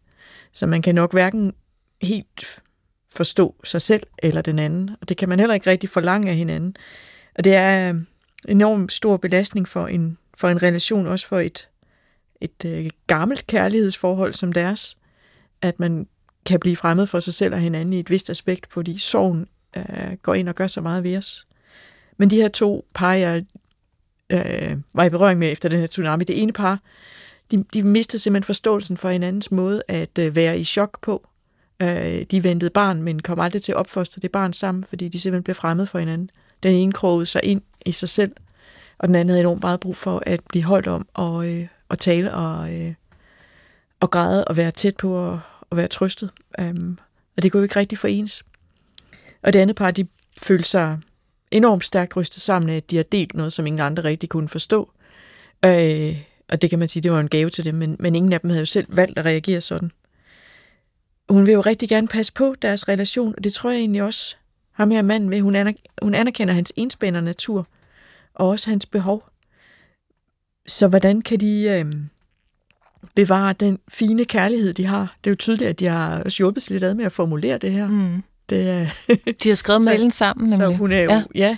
[0.53, 1.53] Så man kan nok hverken
[2.01, 2.61] helt
[3.15, 6.35] forstå sig selv eller den anden, og det kan man heller ikke rigtig forlange af
[6.35, 6.75] hinanden.
[7.35, 8.07] Og det er en
[8.47, 11.67] enormt stor belastning for en, for en relation, også for et,
[12.41, 14.97] et øh, gammelt kærlighedsforhold som deres,
[15.61, 16.07] at man
[16.45, 19.47] kan blive fremmed for sig selv og hinanden i et vist aspekt, fordi sorgen
[19.77, 21.47] øh, går ind og gør så meget ved os.
[22.17, 23.45] Men de her to par, jeg
[24.29, 26.79] øh, var i berøring med efter den her tsunami, det ene par,
[27.51, 31.27] de, de mistede simpelthen forståelsen for hinandens måde at øh, være i chok på.
[31.81, 35.19] Øh, de ventede barn, men kom aldrig til at opfostre det barn sammen, fordi de
[35.19, 36.29] simpelthen blev fremmed for hinanden.
[36.63, 38.31] Den ene krogede sig ind i sig selv,
[38.97, 41.99] og den anden havde enormt meget brug for at blive holdt om og, øh, og
[41.99, 42.93] tale og, øh,
[43.99, 46.29] og græde og være tæt på og, og være trøstet.
[46.61, 46.99] Um,
[47.37, 48.43] og det kunne jo ikke rigtig forenes.
[49.43, 50.07] Og det andet par, de
[50.39, 50.99] følte sig
[51.51, 54.47] enormt stærkt rystet sammen af, at de har delt noget, som ingen andre rigtig kunne
[54.47, 54.91] forstå.
[55.65, 56.17] Øh,
[56.49, 58.41] og det kan man sige, det var en gave til dem, men, men ingen af
[58.41, 59.91] dem havde jo selv valgt at reagere sådan.
[61.29, 64.35] Hun vil jo rigtig gerne passe på deres relation, og det tror jeg egentlig også
[64.71, 65.41] ham her manden ved.
[65.41, 67.67] Hun, anerk- hun anerkender hans enspændende natur,
[68.33, 69.29] og også hans behov.
[70.67, 71.95] Så hvordan kan de øh,
[73.15, 75.17] bevare den fine kærlighed, de har?
[75.23, 77.57] Det er jo tydeligt, at de har også hjulpet sig lidt ad med at formulere
[77.57, 77.87] det her.
[77.87, 78.23] Mm.
[78.51, 78.87] Det er,
[79.43, 80.57] De har skrevet mailen sammen, nemlig.
[80.57, 81.21] Så hun er jo, ja.
[81.35, 81.57] ja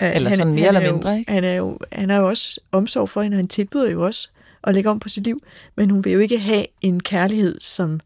[0.00, 1.32] eller han, sådan mere han eller mindre, jo, ikke?
[1.32, 4.28] Han er, jo, han er jo også omsorg for hende, han tilbyder jo også
[4.64, 5.42] at lægge om på sit liv,
[5.76, 8.00] men hun vil jo ikke have en kærlighed, som,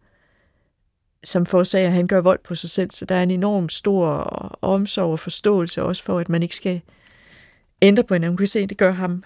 [1.25, 2.91] som forårsager, at han gør vold på sig selv.
[2.91, 4.07] Så der er en enorm stor
[4.63, 6.81] omsorg og forståelse også for, at man ikke skal
[7.83, 8.29] ændre på hende.
[8.29, 9.25] Hun kan se, at det gør ham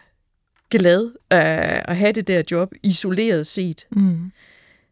[0.71, 3.87] glad at have det der job isoleret set.
[3.91, 4.33] Mm.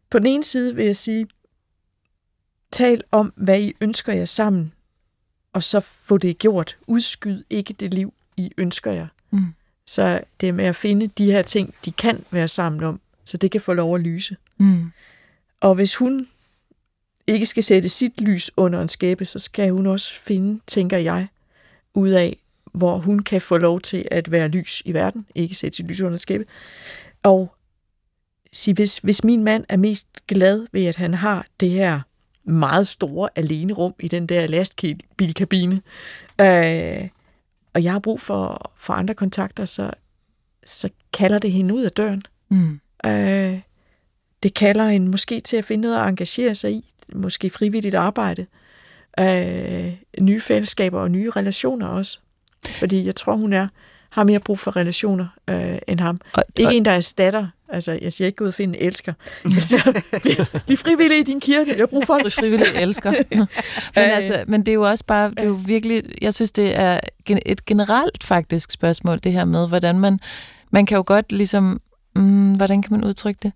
[0.09, 1.27] På den ene side vil jeg sige,
[2.71, 4.73] Tal om, hvad I ønsker jer sammen,
[5.53, 6.77] og så få det gjort.
[6.87, 9.07] Udskyd ikke det liv, I ønsker jer.
[9.31, 9.45] Mm.
[9.85, 13.37] Så det er med at finde de her ting, de kan være sammen om, så
[13.37, 14.37] det kan få lov at lyse.
[14.57, 14.91] Mm.
[15.61, 16.27] Og hvis hun
[17.27, 21.27] ikke skal sætte sit lys under en skæbe, så skal hun også finde, tænker jeg,
[21.93, 22.37] ud af,
[22.71, 26.01] hvor hun kan få lov til at være lys i verden, ikke sætte sit lys
[26.01, 26.45] under en skæbe.
[27.23, 27.55] Og
[28.51, 32.01] sige, hvis, hvis min mand er mest glad ved, at han har det her
[32.49, 35.81] meget store alene rum i den der lastbilkabine.
[36.41, 37.07] Øh,
[37.73, 39.91] og jeg har brug for, for andre kontakter, så,
[40.65, 42.23] så kalder det hende ud af døren.
[42.49, 42.79] Mm.
[43.05, 43.59] Øh,
[44.43, 48.45] det kalder hende måske til at finde noget at engagere sig i, måske frivilligt arbejde.
[49.19, 52.19] øh, nye fællesskaber og nye relationer også.
[52.65, 53.67] Fordi jeg tror, hun er
[54.09, 56.21] har mere brug for relationer øh, end ham.
[56.33, 57.47] Og, ikke og, en, der erstatter.
[57.71, 59.13] Altså, jeg siger ikke, gå ud og finde en elsker.
[59.55, 61.71] Jeg siger, bliv, bliv frivillig i din kirke.
[61.71, 62.33] Jeg har brug for det.
[62.33, 63.11] frivillig elsker.
[63.35, 63.47] men,
[63.95, 66.99] altså, men det er jo også bare, det er jo virkelig, jeg synes, det er
[67.45, 70.19] et generelt faktisk spørgsmål, det her med, hvordan man,
[70.71, 71.81] man kan jo godt ligesom,
[72.15, 73.51] mm, hvordan kan man udtrykke det?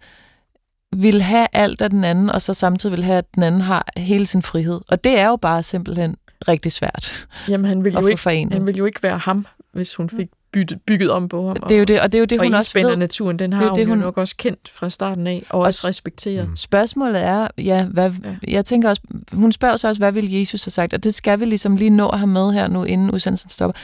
[0.96, 3.88] vil have alt af den anden, og så samtidig vil have, at den anden har
[3.98, 4.82] hele sin frihed.
[4.88, 6.16] Og det er jo bare simpelthen
[6.48, 10.10] rigtig svært Jamen, han vil, jo ikke, han vil jo ikke være ham, hvis hun
[10.10, 11.58] fik bygget, bygget om på ham.
[11.70, 12.98] Det er jo det, og det er jo det, hun også ved.
[12.98, 15.66] naturen, den har det, det, hun, hun nok også kendt fra starten af, og, og
[15.66, 16.50] også respekteret.
[16.50, 16.56] Mm.
[16.56, 19.02] Spørgsmålet er, ja, hvad, ja, jeg tænker også,
[19.34, 21.90] hun spørger så også, hvad vil Jesus have sagt, og det skal vi ligesom lige
[21.90, 23.80] nå at have med her nu, inden udsendelsen stopper.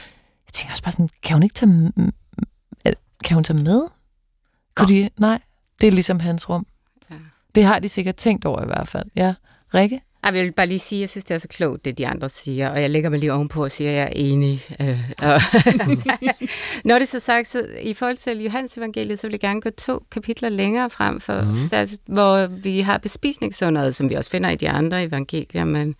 [0.46, 1.92] Jeg tænker også bare sådan, kan hun ikke tage,
[3.24, 3.82] kan hun tage med?
[4.74, 5.38] Kunne de, nej,
[5.80, 6.66] det er ligesom hans rum.
[7.10, 7.14] Ja.
[7.54, 9.04] Det har de sikkert tænkt over i hvert fald.
[9.16, 9.34] Ja,
[9.74, 10.00] Rikke?
[10.24, 12.30] Jeg vil bare lige sige, at jeg synes, det er så klogt, det de andre
[12.30, 14.66] siger, og jeg lægger mig lige ovenpå og siger, at jeg er enig.
[14.80, 15.40] Øh, og
[16.88, 19.70] Når det så sagt, så i forhold til Johannes evangeliet, så vil jeg gerne gå
[19.70, 21.68] to kapitler længere frem, for, mm.
[21.68, 25.94] der, hvor vi har bespisningsunderet, som vi også finder i de andre evangelier, men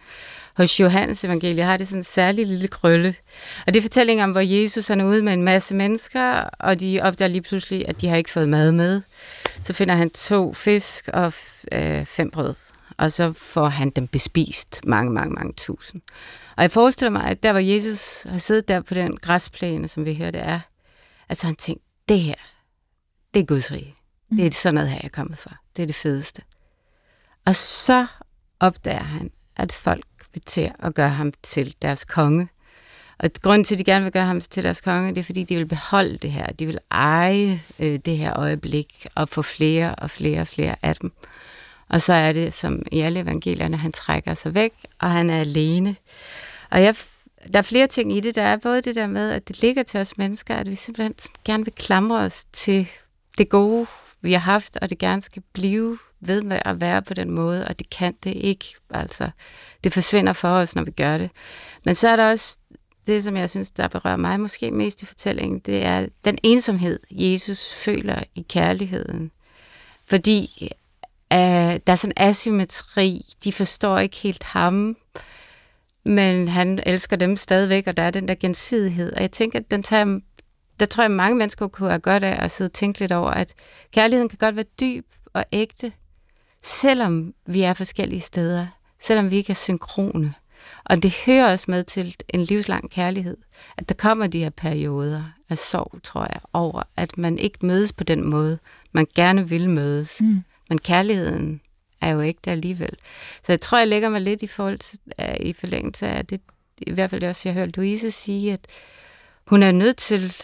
[0.57, 3.14] hos Johannes evangeliet har det sådan en særlig lille krølle.
[3.66, 7.01] Og det er fortælling om, hvor Jesus er ude med en masse mennesker, og de
[7.03, 9.01] opdager lige pludselig, at de har ikke fået mad med.
[9.62, 11.33] Så finder han to fisk og
[11.73, 12.55] øh, fem brød
[13.01, 16.03] og så får han dem bespist mange, mange, mange tusind.
[16.57, 20.05] Og jeg forestiller mig, at der hvor Jesus har siddet der på den græsplæne, som
[20.05, 20.61] vi hørte er,
[21.28, 22.34] at så han tænkt, det her,
[23.34, 23.94] det er Guds rige.
[24.30, 25.51] Det er sådan noget her, jeg er kommet for.
[25.76, 26.42] Det er det fedeste.
[27.46, 28.07] Og så
[28.61, 32.48] opdager han, at folk vil til at gøre ham til deres konge.
[33.18, 35.42] Og grunden til, at de gerne vil gøre ham til deres konge, det er, fordi
[35.42, 36.46] de vil beholde det her.
[36.46, 40.96] De vil eje øh, det her øjeblik og få flere og flere og flere af
[40.96, 41.12] dem.
[41.91, 45.41] Og så er det, som i alle evangelierne, han trækker sig væk, og han er
[45.41, 45.97] alene.
[46.70, 46.95] Og jeg,
[47.53, 48.34] der er flere ting i det.
[48.34, 51.14] Der er både det der med, at det ligger til os mennesker, at vi simpelthen
[51.45, 52.88] gerne vil klamre os til
[53.38, 53.86] det gode,
[54.20, 57.68] vi har haft, og det gerne skal blive ved med at være på den måde,
[57.68, 58.64] og det kan det ikke.
[58.91, 59.30] Altså,
[59.84, 61.30] det forsvinder for os, når vi gør det.
[61.84, 62.59] Men så er der også
[63.07, 67.01] det, som jeg synes, der berører mig måske mest i fortællingen, det er den ensomhed,
[67.11, 69.30] Jesus føler i kærligheden.
[70.07, 70.70] Fordi
[71.35, 73.24] Uh, der er sådan asymmetri.
[73.45, 74.97] De forstår ikke helt ham,
[76.05, 79.12] men han elsker dem stadigvæk, og der er den der gensidighed.
[79.12, 80.20] Og jeg tænker, at den tager,
[80.81, 83.31] der tror jeg, mange mennesker kunne have godt af at sidde og tænke lidt over,
[83.31, 83.55] at
[83.93, 85.93] kærligheden kan godt være dyb og ægte,
[86.62, 88.66] selvom vi er forskellige steder,
[89.03, 90.35] selvom vi ikke er synkrone.
[90.85, 93.37] Og det hører også med til en livslang kærlighed,
[93.76, 97.93] at der kommer de her perioder af sorg, tror jeg, over, at man ikke mødes
[97.93, 98.59] på den måde,
[98.93, 100.20] man gerne vil mødes.
[100.20, 100.43] Mm.
[100.71, 101.61] Men kærligheden
[102.01, 102.97] er jo ikke der alligevel.
[103.47, 106.41] Så jeg tror, jeg lægger mig lidt i forhold til, uh, i forlængelse af det,
[106.79, 108.66] i hvert fald det også, jeg hørte Louise sige, at
[109.47, 110.35] hun er nødt til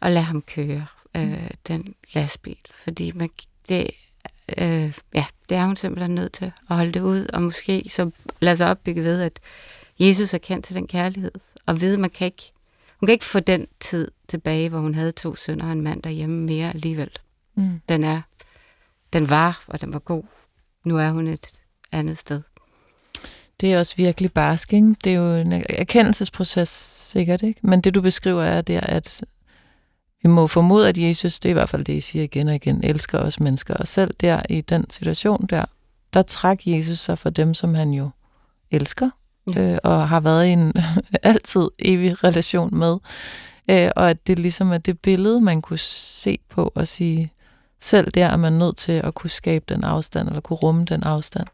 [0.00, 0.86] at lade ham køre
[1.18, 3.28] uh, den lastbil, fordi man,
[3.68, 3.90] det,
[4.60, 8.10] uh, ja, det er hun simpelthen nødt til at holde det ud, og måske så
[8.40, 9.40] lade sig opbygge ved, at
[9.98, 11.32] Jesus er kendt til den kærlighed,
[11.66, 12.52] og vide, man kan ikke,
[13.00, 16.02] hun kan ikke få den tid tilbage, hvor hun havde to sønner og en mand
[16.02, 17.10] derhjemme mere alligevel.
[17.54, 17.80] Mm.
[17.88, 18.20] Den er
[19.14, 20.22] den var, og den var god.
[20.84, 21.46] Nu er hun et
[21.92, 22.42] andet sted.
[23.60, 24.96] Det er også virkelig barsk, ikke?
[25.04, 26.68] Det er jo en erkendelsesproces,
[27.12, 27.60] sikkert, ikke?
[27.62, 29.24] Men det, du beskriver, er der, at
[30.22, 32.54] vi må formode, at Jesus, det er i hvert fald det, I siger igen og
[32.54, 33.74] igen, elsker os mennesker.
[33.74, 35.64] Og selv der, i den situation der,
[36.14, 38.10] der træk Jesus sig for dem, som han jo
[38.70, 39.10] elsker,
[39.54, 39.60] ja.
[39.60, 40.72] øh, og har været i en
[41.22, 42.96] altid evig relation med.
[43.70, 47.32] Øh, og at det ligesom er det billede, man kunne se på og sige,
[47.84, 51.02] selv der er man nødt til at kunne skabe den afstand, eller kunne rumme den
[51.02, 51.46] afstand.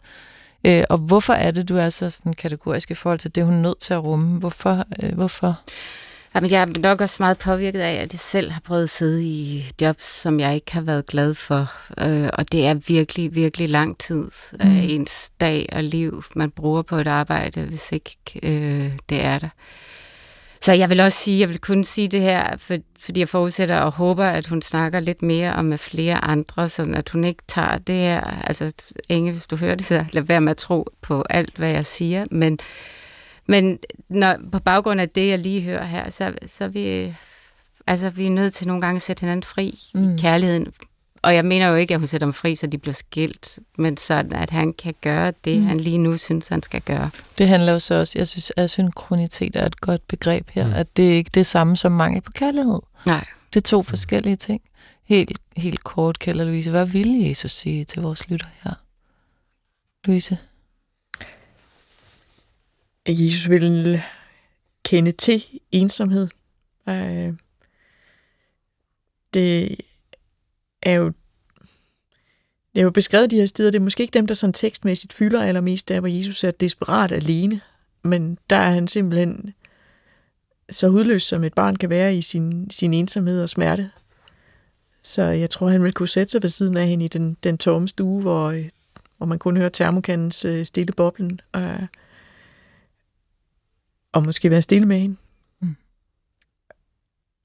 [0.65, 3.55] Øh, og hvorfor er det, du er så sådan kategorisk i forhold til det, hun
[3.55, 4.39] er nødt til at rumme?
[4.39, 4.85] Hvorfor?
[5.03, 5.61] Øh, hvorfor?
[6.35, 9.25] Jamen, jeg er nok også meget påvirket af, at jeg selv har prøvet at sidde
[9.25, 11.73] i jobs, som jeg ikke har været glad for.
[11.99, 14.25] Øh, og det er virkelig, virkelig lang tid
[14.61, 14.81] af mm.
[14.83, 19.49] ens dag og liv, man bruger på et arbejde, hvis ikke øh, det er der.
[20.65, 23.81] Så jeg vil også sige, jeg vil kun sige det her, for, fordi jeg forudsætter
[23.81, 27.43] og håber, at hun snakker lidt mere om med flere andre, så at hun ikke
[27.49, 28.73] tager det her, altså
[29.09, 31.87] Inge, hvis du hører det, så lad være med at tro på alt, hvad jeg
[31.87, 32.59] siger, men,
[33.47, 37.15] men når, på baggrund af det, jeg lige hører her, så, så vi,
[37.87, 40.15] altså, vi er nødt til nogle gange at sætte hinanden fri mm.
[40.15, 40.67] i kærligheden,
[41.23, 43.97] og jeg mener jo ikke, at hun sætter dem fri, så de bliver skilt, men
[43.97, 45.67] sådan, at han kan gøre det, mm.
[45.67, 47.11] han lige nu synes, han skal gøre.
[47.39, 50.73] Det handler jo så også, jeg synes, at synkronitet er et godt begreb her, mm.
[50.73, 52.79] at det er ikke det samme som mangel på kærlighed.
[53.07, 53.25] Nej.
[53.55, 54.63] Det er to forskellige ting.
[55.05, 58.73] Helt, helt kort, Kælder Louise, hvad ville Jesus sige til vores lytter her?
[60.05, 60.39] Louise?
[63.07, 64.03] at Jesus ville
[64.85, 66.29] kende til ensomhed.
[66.89, 67.35] Øh,
[69.35, 69.77] det
[70.83, 71.13] er jo
[72.75, 75.13] det er jo beskrevet de her steder, det er måske ikke dem, der sådan tekstmæssigt
[75.13, 77.61] fylder allermest, der hvor Jesus er desperat alene,
[78.03, 79.55] men der er han simpelthen
[80.71, 83.91] så hudløs, som et barn kan være i sin, sin ensomhed og smerte.
[85.03, 87.59] Så jeg tror, han vil kunne sætte sig ved siden af hende i den, den
[87.59, 88.69] tomme stue, hvor, øh,
[89.17, 91.77] hvor man kun hører termokandens øh, stille boblen, og,
[94.13, 95.17] og måske være stille med hende.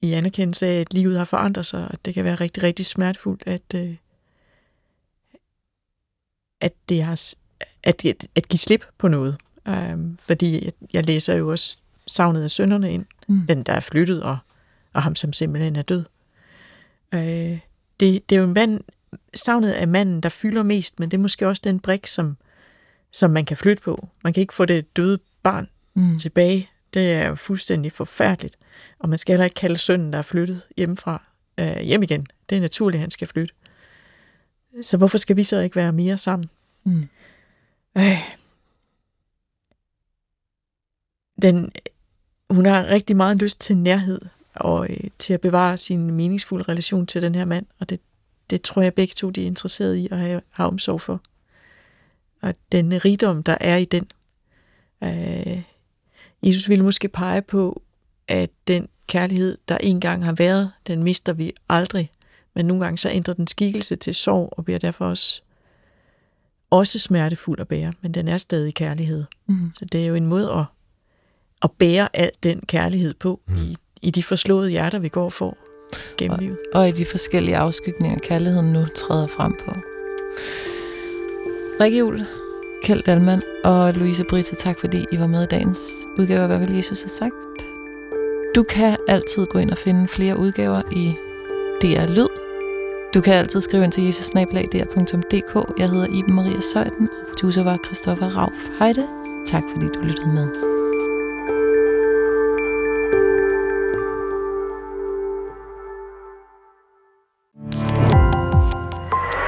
[0.01, 3.43] I anerkendelse af, at livet har forandret sig, og det kan være rigtig, rigtig smertefuldt,
[3.45, 3.95] at, øh,
[6.61, 7.33] at, det har,
[7.83, 9.37] at, at, at give slip på noget.
[9.69, 11.77] Um, fordi jeg, jeg læser jo også
[12.07, 13.47] savnet af sønderne ind, mm.
[13.47, 14.37] den der er flyttet, og,
[14.93, 16.05] og ham som simpelthen er død.
[17.13, 17.59] Uh, det,
[17.99, 18.81] det er jo en mand,
[19.33, 22.37] savnet af manden, der fylder mest, men det er måske også den brik, som,
[23.11, 24.09] som man kan flytte på.
[24.23, 26.17] Man kan ikke få det døde barn mm.
[26.19, 26.69] tilbage.
[26.95, 28.57] Det er jo fuldstændig forfærdeligt.
[28.99, 31.23] Og man skal heller ikke kalde sønnen, der er flyttet hjemmefra,
[31.61, 32.27] uh, hjem igen.
[32.49, 33.53] Det er naturligt, at han skal flytte.
[34.81, 36.49] Så hvorfor skal vi så ikke være mere sammen?
[36.83, 37.07] Mm.
[37.97, 38.35] Øh.
[41.41, 41.71] Den,
[42.49, 44.21] hun har rigtig meget lyst til nærhed
[44.55, 47.99] og øh, til at bevare sin meningsfulde relation til den her mand, og det,
[48.49, 51.21] det tror jeg begge to de er interesseret i at have, have omsorg for.
[52.41, 54.11] Og den rigdom, der er i den.
[55.03, 55.61] Øh,
[56.45, 57.81] Jesus ville måske pege på,
[58.27, 62.11] at den kærlighed, der engang har været, den mister vi aldrig.
[62.55, 65.41] Men nogle gange så ændrer den skikkelse til sorg og bliver derfor også,
[66.69, 69.23] også smertefuld at bære, men den er stadig kærlighed.
[69.47, 69.71] Mm.
[69.73, 70.65] Så det er jo en måde at,
[71.63, 73.55] at bære al den kærlighed på mm.
[73.55, 75.57] i, i de forslåede hjerter, vi går for
[76.17, 76.57] gennem og, livet.
[76.73, 79.71] Og i de forskellige afskygninger, kærligheden nu træder frem på.
[81.81, 82.25] Rikke Jul,
[82.85, 86.59] Kjeld Dalman og Louise Brita, tak fordi I var med i dagens udgave af Hvad
[86.59, 87.33] vil Jesus have sagt?
[88.55, 91.15] Du kan altid gå ind og finde flere udgaver i
[91.81, 92.27] DR Lyd,
[93.13, 95.79] du kan altid skrive ind til jesusnablag.dk.
[95.79, 99.07] Jeg hedder Iben Maria Søjden, og producer var Christoffer Rauf Heide.
[99.45, 100.74] Tak fordi du lyttede med.